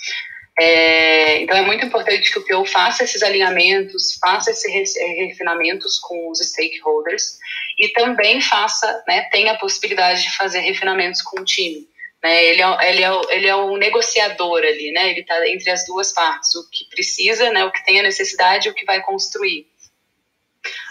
[0.57, 6.29] É, então é muito importante que o PO faça esses alinhamentos, faça esses refinamentos com
[6.29, 7.37] os stakeholders
[7.77, 11.87] e também faça, né, tenha a possibilidade de fazer refinamentos com o time.
[12.25, 12.43] Né?
[12.43, 15.11] Ele, é, ele, é, ele é o negociador ali, né?
[15.11, 17.63] ele está entre as duas partes, o que precisa, né?
[17.63, 19.67] o que tem a necessidade e o que vai construir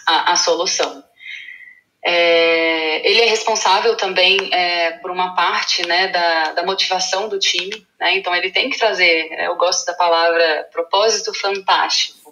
[0.06, 1.02] a, a solução.
[2.04, 7.84] É, ele é responsável também é, por uma parte né, da, da motivação do time,
[7.98, 8.16] né?
[8.16, 12.23] então ele tem que trazer, eu gosto da palavra propósito fantástico,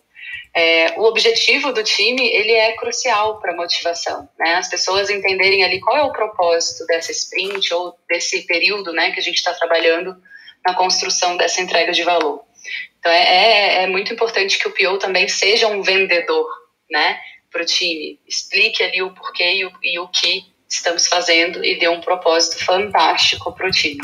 [0.54, 4.54] é, o objetivo do time ele é crucial para a motivação, né?
[4.54, 9.18] As pessoas entenderem ali qual é o propósito dessa sprint ou desse período, né, que
[9.18, 10.14] a gente está trabalhando
[10.64, 12.44] na construção dessa entrega de valor.
[12.98, 16.46] Então é, é, é, muito importante que o PO também seja um vendedor,
[16.90, 17.18] né,
[17.50, 18.20] para o time.
[18.28, 22.62] Explique ali o porquê e o, e o que estamos fazendo e dê um propósito
[22.62, 24.00] fantástico para o time.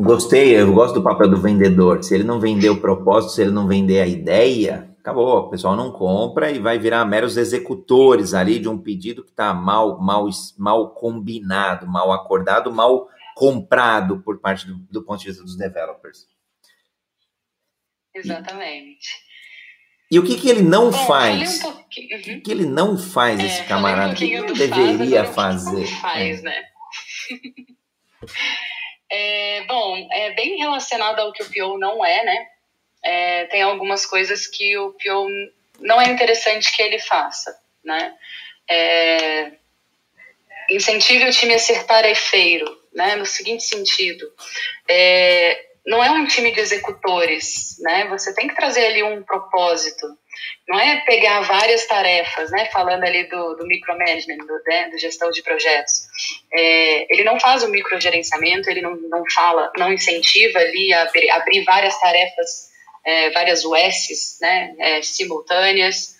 [0.00, 2.04] Gostei, eu gosto do papel do vendedor.
[2.04, 5.38] Se ele não vender o propósito, se ele não vender a ideia, acabou.
[5.38, 9.52] O pessoal não compra e vai virar meros executores ali de um pedido que está
[9.52, 15.42] mal, mal, mal combinado, mal acordado, mal comprado por parte do, do ponto de vista
[15.42, 16.28] dos developers.
[18.14, 19.08] Exatamente.
[20.08, 21.64] E, o que, que ele não Bom, faz?
[21.64, 21.74] Um uhum.
[21.74, 24.10] O que, que ele não faz, é, esse camarada?
[24.10, 25.86] Um o que ele deveria faz, fazer?
[25.86, 26.42] Faz, é.
[26.42, 26.62] né?
[29.10, 32.46] É, bom, é bem relacionado ao que o PO não é, né?
[33.02, 35.26] É, tem algumas coisas que o PO
[35.80, 38.14] não é interessante que ele faça, né?
[38.68, 39.52] É,
[40.70, 43.16] incentive o time a ser tarefeiro, né?
[43.16, 44.30] No seguinte sentido,
[44.88, 48.06] é, não é um time de executores, né?
[48.08, 50.06] Você tem que trazer ali um propósito.
[50.68, 52.66] Não é pegar várias tarefas, né?
[52.66, 54.90] Falando ali do, do micromanagement, do, né?
[54.90, 56.02] do gestão de projetos.
[56.52, 61.30] É, ele não faz o microgerenciamento, ele não, não fala, não incentiva ali a abrir,
[61.30, 62.68] abrir várias tarefas,
[63.06, 64.74] é, várias USs, né?
[64.78, 66.18] É, simultâneas.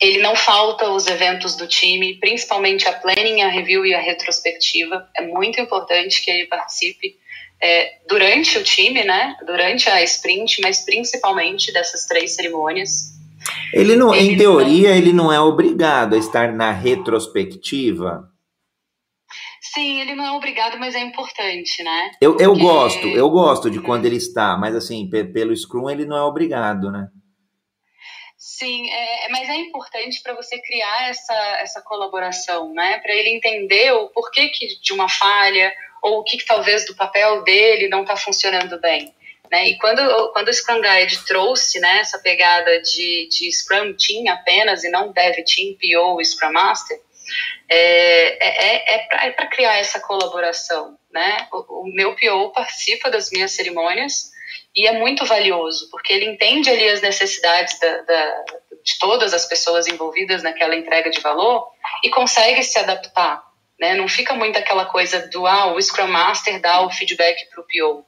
[0.00, 5.08] Ele não falta os eventos do time, principalmente a planning, a review e a retrospectiva.
[5.16, 7.16] É muito importante que ele participe
[7.60, 9.36] é, durante o time, né?
[9.46, 13.14] Durante a sprint, mas principalmente dessas três cerimônias.
[13.72, 14.96] Ele não, ele em teoria, não...
[14.96, 18.30] ele não é obrigado a estar na retrospectiva.
[19.60, 22.10] Sim, ele não é obrigado, mas é importante, né?
[22.20, 22.62] Eu, eu Porque...
[22.62, 26.90] gosto, eu gosto de quando ele está, mas assim, pelo Scrum ele não é obrigado,
[26.90, 27.08] né?
[28.38, 32.98] Sim, é, mas é importante para você criar essa, essa colaboração, né?
[33.00, 36.94] Para ele entender o porquê que de uma falha ou o que, que talvez do
[36.94, 39.14] papel dele não está funcionando bem.
[39.50, 39.68] Né?
[39.68, 44.84] E quando, quando o Scrum Guide trouxe né, essa pegada de, de Scrum Team apenas
[44.84, 47.00] e não Dev Team, PO Scrum Master,
[47.68, 50.96] é, é, é para é criar essa colaboração.
[51.12, 51.48] Né?
[51.52, 54.30] O, o, meu PO participa das minhas cerimônias
[54.74, 58.44] e é muito valioso, porque ele entende ali as necessidades da, da,
[58.84, 61.68] de todas as pessoas envolvidas naquela entrega de valor
[62.04, 63.42] e consegue se adaptar.
[63.80, 63.94] Né?
[63.94, 67.64] Não fica muito aquela coisa do ah, o Scrum Master dá o feedback para o
[67.64, 68.04] PO.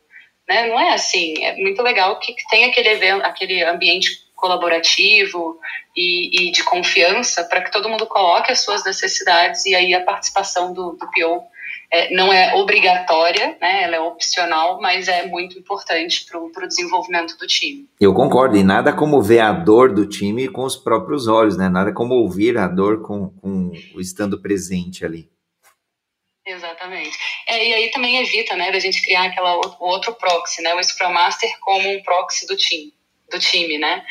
[0.48, 0.66] Né?
[0.68, 1.34] Não é assim.
[1.44, 5.58] É muito legal que tem aquele, evento, aquele ambiente colaborativo
[5.96, 10.04] e, e de confiança para que todo mundo coloque as suas necessidades e aí a
[10.04, 11.42] participação do, do PO
[11.90, 13.82] é, não é obrigatória, né?
[13.82, 17.88] ela é opcional, mas é muito importante para o desenvolvimento do time.
[18.00, 21.68] Eu concordo, e nada como ver a dor do time com os próprios olhos, né?
[21.68, 25.28] nada como ouvir a dor com, com estando presente ali.
[26.48, 27.16] Exatamente.
[27.46, 31.12] É, e aí também evita, né, da gente criar aquela outro proxy, né, o Scrum
[31.12, 32.94] Master como um proxy do time,
[33.30, 34.02] do time, né?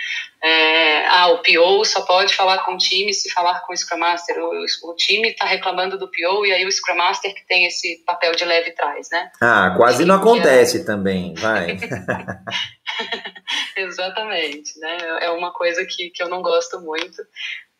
[0.43, 3.97] É, ah, o PO só pode falar com o time se falar com o Scrum
[3.97, 4.37] Master.
[4.37, 4.51] O,
[4.91, 8.35] o time está reclamando do PO e aí o Scrum Master que tem esse papel
[8.35, 9.31] de leve trás, né?
[9.41, 10.83] Ah, quase não acontece é...
[10.83, 11.75] também, vai.
[13.75, 14.97] Exatamente, né?
[15.21, 17.23] É uma coisa que, que eu não gosto muito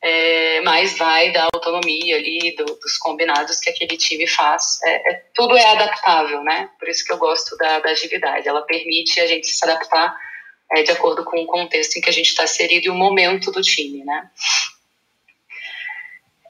[0.01, 4.79] é, mas vai da autonomia ali, do, dos combinados que aquele time faz.
[4.85, 6.69] É, é, tudo é adaptável, né?
[6.79, 8.47] Por isso que eu gosto da, da agilidade.
[8.47, 10.15] Ela permite a gente se adaptar
[10.73, 13.51] é, de acordo com o contexto em que a gente está inserido e o momento
[13.51, 14.29] do time, né?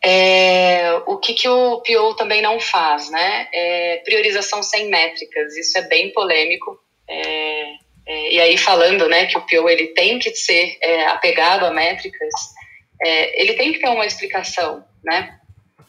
[0.03, 3.47] É, o que, que o PO também não faz, né?
[3.53, 5.55] É priorização sem métricas.
[5.55, 6.79] Isso é bem polêmico.
[7.07, 7.73] É,
[8.05, 10.77] é, e aí falando, né, que o PO ele tem que ser
[11.09, 12.33] apegado a métricas,
[13.03, 15.39] é, ele tem que ter uma explicação, né,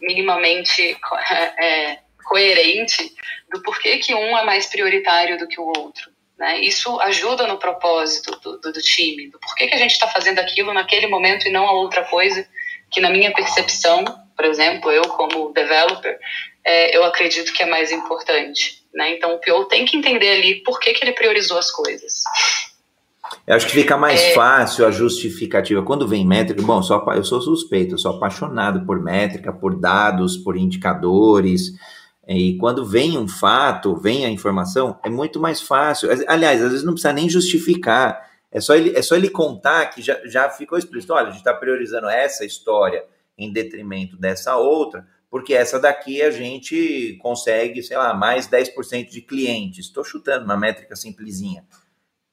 [0.00, 0.96] minimamente
[1.58, 3.14] é, coerente
[3.50, 6.10] do porquê que um é mais prioritário do que o outro.
[6.38, 6.60] Né?
[6.60, 10.38] Isso ajuda no propósito do, do, do time, do porquê que a gente está fazendo
[10.38, 12.46] aquilo naquele momento e não a outra coisa
[12.90, 14.04] que, na minha percepção,
[14.36, 16.18] por exemplo, eu como developer,
[16.64, 18.84] é, eu acredito que é mais importante.
[18.94, 19.16] Né?
[19.16, 22.22] Então, o PO tem que entender ali por que, que ele priorizou as coisas.
[23.46, 24.34] Eu acho que fica mais é...
[24.34, 25.82] fácil a justificativa.
[25.82, 30.36] Quando vem métrica, bom, só, eu sou suspeito, eu sou apaixonado por métrica, por dados,
[30.36, 31.72] por indicadores.
[32.26, 36.10] E quando vem um fato, vem a informação, é muito mais fácil.
[36.26, 38.28] Aliás, às vezes não precisa nem justificar.
[38.52, 41.14] É só ele, é só ele contar que já, já ficou explícito.
[41.14, 43.02] Olha, a gente está priorizando essa história
[43.36, 49.22] em detrimento dessa outra, porque essa daqui a gente consegue, sei lá, mais 10% de
[49.22, 49.86] clientes.
[49.86, 51.64] Estou chutando uma métrica simplesinha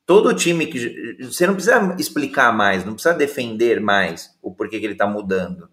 [0.06, 1.18] todo time que.
[1.24, 5.70] Você não precisa explicar mais, não precisa defender mais o porquê que ele está mudando.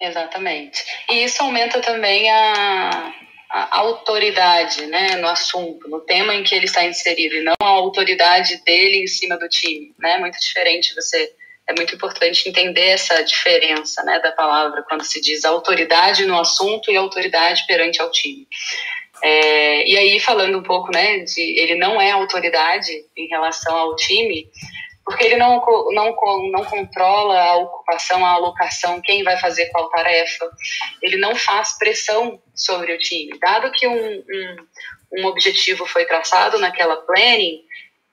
[0.00, 0.82] Exatamente.
[1.10, 3.12] E isso aumenta também a,
[3.50, 7.66] a, autoridade né, no assunto, no tema em que ele está inserido, e não a
[7.66, 9.94] autoridade dele em cima do time.
[9.98, 10.18] Né?
[10.18, 11.34] Muito diferente você.
[11.66, 16.90] É muito importante entender essa diferença né, da palavra quando se diz autoridade no assunto
[16.90, 18.48] e autoridade perante ao time.
[19.22, 23.96] É, e aí, falando um pouco, né, de ele não é autoridade em relação ao
[23.96, 24.48] time,
[25.04, 25.60] porque ele não,
[25.92, 26.14] não,
[26.52, 30.48] não controla a ocupação, a alocação, quem vai fazer qual tarefa,
[31.02, 33.38] ele não faz pressão sobre o time.
[33.38, 34.56] Dado que um, um,
[35.18, 37.60] um objetivo foi traçado naquela planning,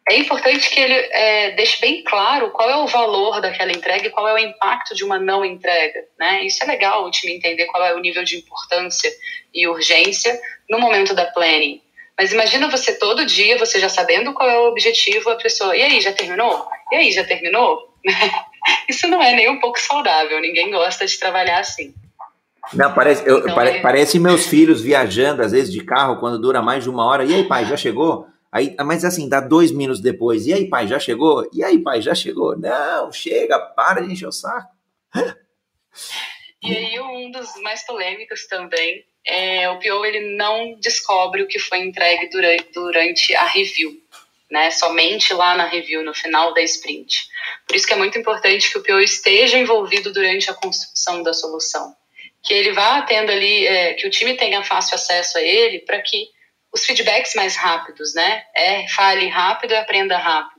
[0.10, 4.10] é importante que ele é, deixe bem claro qual é o valor daquela entrega e
[4.10, 6.05] qual é o impacto de uma não entrega.
[6.18, 6.45] Né?
[6.45, 9.12] Isso é legal o time entender qual é o nível de importância
[9.53, 10.39] e urgência
[10.70, 11.82] no momento da planning.
[12.18, 15.84] Mas imagina você todo dia, você já sabendo qual é o objetivo, a pessoa, e
[15.84, 16.68] aí, já terminou?
[16.91, 17.93] E aí, já terminou?
[18.89, 21.93] Isso não é nem um pouco saudável, ninguém gosta de trabalhar assim.
[22.74, 23.82] Não, parece, eu, então, pare, é...
[23.82, 27.24] parece meus filhos viajando, às vezes, de carro, quando dura mais de uma hora.
[27.24, 28.28] E aí, pai, já chegou?
[28.58, 30.47] Aí, mas assim, dá dois minutos depois.
[30.47, 31.47] E aí, pai, já chegou?
[31.53, 32.58] E aí, pai, já chegou?
[32.58, 34.72] Não, chega, para de encher o saco.
[36.64, 41.60] E aí, um dos mais polêmicos também é, o PO ele não descobre o que
[41.60, 43.91] foi entregue durante, durante a review,
[44.49, 44.72] né?
[44.72, 47.28] Somente lá na review, no final da sprint.
[47.68, 51.34] Por isso que é muito importante que o PO esteja envolvido durante a construção da
[51.34, 51.93] solução,
[52.41, 56.01] que ele vá tendo ali, é, que o time tenha fácil acesso a ele, para
[56.01, 56.30] que
[56.74, 58.43] os feedbacks mais rápidos, né?
[58.55, 60.57] É, fale rápido e aprenda rápido.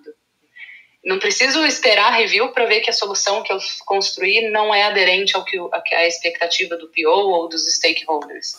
[1.04, 5.36] Não preciso esperar review para ver que a solução que eu construí não é aderente
[5.36, 5.59] ao que
[5.94, 8.54] a expectativa do PO ou dos stakeholders.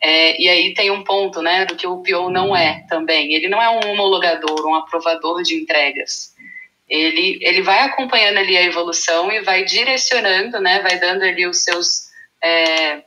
[0.00, 3.34] É, e aí tem um ponto, né, do que o PO não é também.
[3.34, 6.32] Ele não é um homologador, um aprovador de entregas.
[6.88, 11.58] Ele, ele vai acompanhando ali a evolução e vai direcionando, né, vai dando ali os
[11.58, 12.10] seus
[12.42, 13.02] é,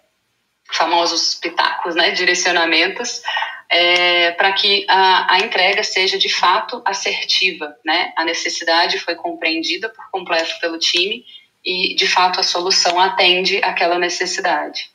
[0.71, 3.21] famosos pitacos, né, direcionamentos
[3.70, 8.13] é, para que a, a, entrega seja de fato assertiva, né?
[8.16, 11.24] A necessidade foi compreendida por completo pelo time
[11.63, 14.89] e de fato a solução atende aquela necessidade.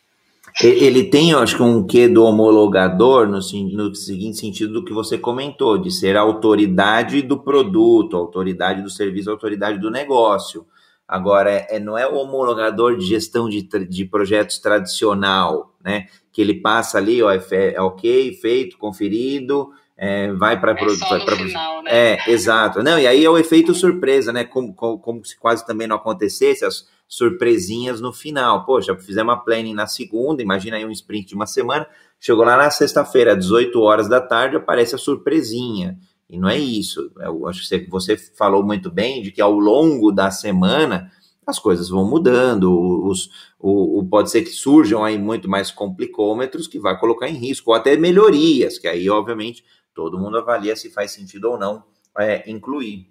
[0.62, 4.92] Ele tem, eu acho que um quê do homologador no, no seguinte sentido do que
[4.92, 10.66] você comentou, de ser autoridade do produto, autoridade do serviço, autoridade do negócio.
[11.06, 16.06] Agora, é, não é o homologador de gestão de, de projetos tradicional, né?
[16.40, 21.82] Que ele passa ali, ó, é, é ok, feito, conferido, é, vai para é final,
[21.82, 21.90] né?
[21.92, 22.82] É, exato.
[22.82, 24.44] Não, e aí é o efeito surpresa, né?
[24.44, 28.64] Como, como, como, se quase também não acontecesse as surpresinhas no final.
[28.64, 31.86] Poxa, fizemos uma planning na segunda, imagina aí um sprint de uma semana,
[32.18, 35.98] chegou lá na sexta-feira, às 18 horas da tarde, aparece a surpresinha.
[36.30, 37.12] E não é isso.
[37.18, 41.12] Eu acho que você falou muito bem de que ao longo da semana
[41.46, 42.70] as coisas vão mudando,
[43.06, 47.34] os, o, o, pode ser que surjam aí muito mais complicômetros que vai colocar em
[47.34, 49.64] risco, ou até melhorias, que aí, obviamente,
[49.94, 51.84] todo mundo avalia se faz sentido ou não
[52.18, 53.08] é, incluir.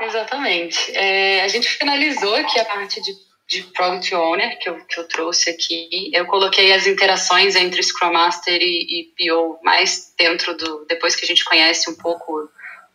[0.00, 0.78] Exatamente.
[0.96, 3.12] É, a gente finalizou aqui a parte de
[3.50, 6.10] de Product Owner que eu, que eu trouxe aqui.
[6.14, 10.86] Eu coloquei as interações entre Scrum Master e, e PO mais dentro do.
[10.88, 12.48] depois que a gente conhece um pouco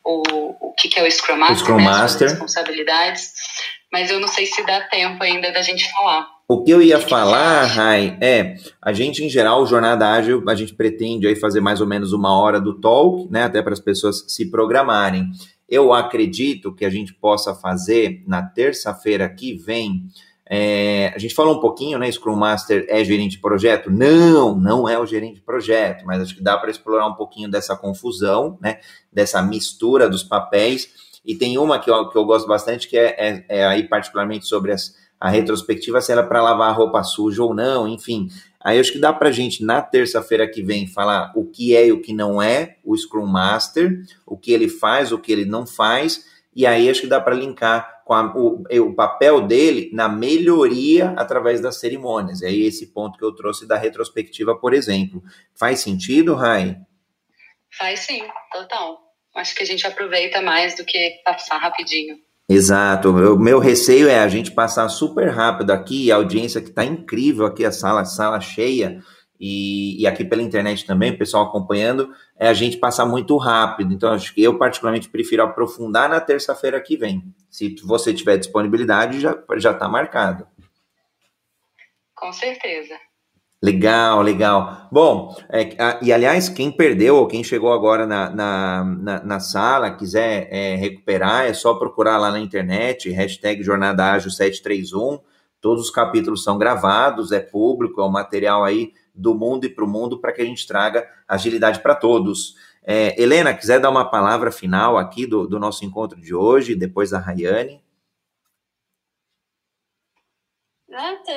[0.05, 2.29] o, o que, que é o Scrum Master, o Scrum né, Master.
[2.29, 3.33] responsabilidades,
[3.91, 6.27] mas eu não sei se dá tempo ainda da gente falar.
[6.47, 10.53] O que eu ia que falar, Rai, é, a gente em geral, jornada ágil, a
[10.53, 13.79] gente pretende aí fazer mais ou menos uma hora do talk, né, até para as
[13.79, 15.31] pessoas se programarem.
[15.67, 20.03] Eu acredito que a gente possa fazer na terça-feira que vem
[20.47, 22.11] é, a gente falou um pouquinho, né?
[22.11, 23.89] Scrum Master é gerente de projeto?
[23.89, 27.49] Não, não é o gerente de projeto, mas acho que dá para explorar um pouquinho
[27.49, 28.79] dessa confusão, né?
[29.11, 30.89] Dessa mistura dos papéis.
[31.25, 34.45] E tem uma que eu, que eu gosto bastante, que é, é, é aí particularmente
[34.45, 38.27] sobre as, a retrospectiva, se ela é para lavar a roupa suja ou não, enfim.
[38.63, 41.87] Aí acho que dá para a gente, na terça-feira que vem, falar o que é
[41.87, 45.45] e o que não é o Scrum Master, o que ele faz, o que ele
[45.45, 46.25] não faz,
[46.55, 51.09] e aí acho que dá para linkar com a, o, o, papel dele na melhoria
[51.17, 52.41] através das cerimônias.
[52.41, 55.21] É esse ponto que eu trouxe da retrospectiva, por exemplo.
[55.53, 56.77] Faz sentido, Rai?
[57.77, 58.99] Faz sim, total.
[59.35, 62.15] Acho que a gente aproveita mais do que passar rapidinho.
[62.47, 63.09] Exato.
[63.09, 67.45] O meu receio é a gente passar super rápido aqui, a audiência que está incrível
[67.45, 69.03] aqui, a sala, sala cheia,
[69.39, 73.93] e, e, aqui pela internet também, o pessoal acompanhando, é a gente passar muito rápido.
[73.93, 77.23] Então, acho que eu particularmente prefiro aprofundar na terça-feira que vem.
[77.49, 80.47] Se você tiver disponibilidade, já já está marcado.
[82.15, 82.95] Com certeza.
[83.61, 84.87] Legal, legal.
[84.91, 89.39] Bom, é, a, e aliás, quem perdeu ou quem chegou agora na, na, na, na
[89.39, 95.19] sala, quiser é, recuperar, é só procurar lá na internet, hashtag Jornada Ágil 731.
[95.59, 99.85] Todos os capítulos são gravados, é público, é um material aí do mundo e para
[99.85, 102.55] o mundo para que a gente traga agilidade para todos.
[102.83, 107.09] É, Helena, quiser dar uma palavra final aqui do, do nosso encontro de hoje, depois
[107.09, 107.83] da Rayane?
[110.87, 111.31] Não, tô,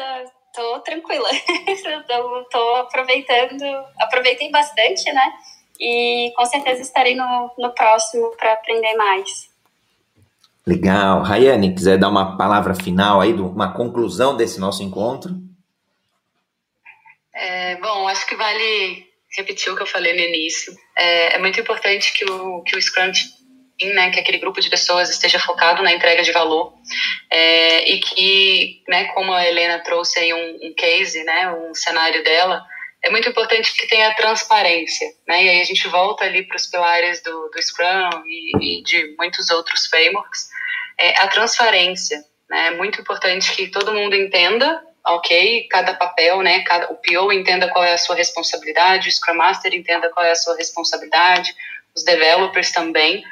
[0.54, 1.28] tô tranquila.
[2.06, 3.64] tô, tô aproveitando,
[3.98, 5.32] aproveitei bastante, né?
[5.80, 9.48] E com certeza estarei no, no próximo para aprender mais.
[10.66, 11.22] Legal.
[11.22, 15.47] Rayane, quiser dar uma palavra final aí, uma conclusão desse nosso encontro?
[17.38, 20.74] É, bom, acho que vale repetir o que eu falei no início.
[20.96, 23.12] É, é muito importante que o, que o Scrum
[23.78, 26.74] Team, né, que aquele grupo de pessoas esteja focado na entrega de valor
[27.30, 32.24] é, e que, né, como a Helena trouxe aí um, um case, né, um cenário
[32.24, 32.66] dela,
[33.04, 35.44] é muito importante que tenha transparência, né?
[35.44, 39.14] E aí a gente volta ali para os pilares do, do Scrum e, e, de
[39.16, 40.48] muitos outros frameworks.
[40.98, 42.18] É, a transparência,
[42.50, 42.66] né?
[42.66, 47.68] É muito importante que todo mundo entenda ok, cada papel, né, cada, o PO entenda
[47.68, 51.54] qual é a sua responsabilidade, o Scrum Master entenda qual é a sua responsabilidade,
[51.94, 53.24] os developers também,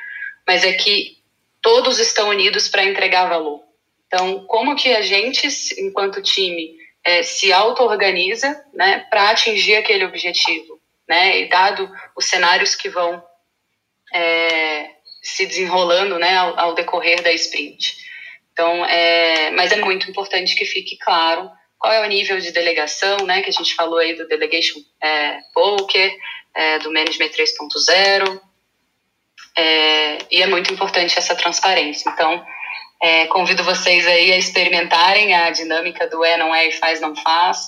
[0.47, 1.19] mas é que
[1.61, 3.63] todos estão unidos para entregar valor.
[4.07, 5.49] Então, como que a gente,
[5.79, 12.75] enquanto time, é, se auto-organiza né, para atingir aquele objetivo, né, e dado os cenários
[12.75, 13.23] que vão
[14.13, 14.91] é,
[15.23, 18.06] se desenrolando né, ao, ao decorrer da sprint.
[18.57, 23.19] Então, é, mas é muito importante que fique claro qual é o nível de delegação,
[23.27, 26.11] né, que a gente falou aí do Delegation é, Poker,
[26.55, 28.41] é, do Management 3.0,
[29.59, 32.09] é, e é muito importante essa transparência.
[32.09, 32.43] Então,
[33.03, 37.15] é, convido vocês aí a experimentarem a dinâmica do é, não é e faz, não
[37.15, 37.59] faz,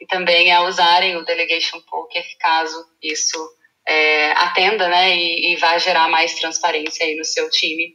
[0.00, 3.38] e também a usarem o Delegation Poker caso isso
[3.86, 7.94] é, atenda, né, e, e vá gerar mais transparência aí no seu time,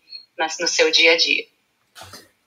[0.62, 1.44] no seu dia a dia.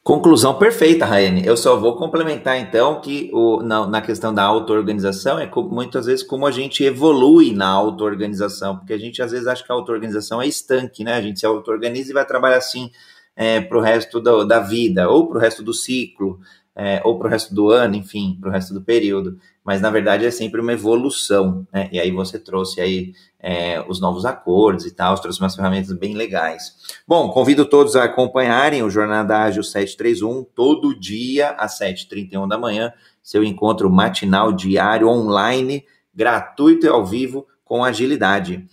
[0.02, 1.44] Conclusão perfeita, Raiane.
[1.44, 6.06] Eu só vou complementar então que o, na, na questão da auto-organização é co, muitas
[6.06, 9.74] vezes como a gente evolui na auto-organização, porque a gente às vezes acha que a
[9.74, 11.14] auto-organização é estanque, né?
[11.14, 12.90] A gente se auto-organiza e vai trabalhar assim
[13.36, 16.40] é, para o resto do, da vida, ou para o resto do ciclo,
[16.82, 19.38] é, ou para o resto do ano, enfim, para o resto do período.
[19.62, 21.90] Mas na verdade é sempre uma evolução, né?
[21.92, 26.14] E aí você trouxe aí é, os novos acordos e tal, trouxe umas ferramentas bem
[26.16, 26.74] legais.
[27.06, 32.90] Bom, convido todos a acompanharem o Jornada Ágil 731, todo dia às 7h31 da manhã,
[33.22, 38.64] seu encontro matinal diário online, gratuito e ao vivo, com agilidade.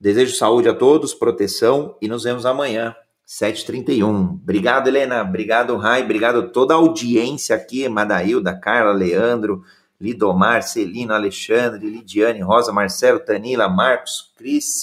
[0.00, 2.96] Desejo saúde a todos, proteção e nos vemos amanhã,
[3.32, 4.34] 7h31.
[4.42, 5.22] Obrigado, Helena.
[5.22, 6.02] Obrigado, Rai.
[6.02, 9.64] Obrigado toda a audiência aqui, Madailda, Carla, Leandro,
[9.98, 14.82] Lidomar, Celino, Alexandre, Lidiane, Rosa, Marcelo, Tanila, Marcos, Cris.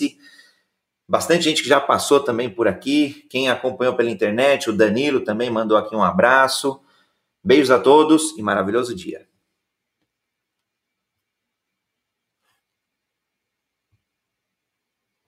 [1.08, 3.28] Bastante gente que já passou também por aqui.
[3.30, 6.82] Quem acompanhou pela internet, o Danilo também mandou aqui um abraço.
[7.44, 9.29] Beijos a todos e maravilhoso dia.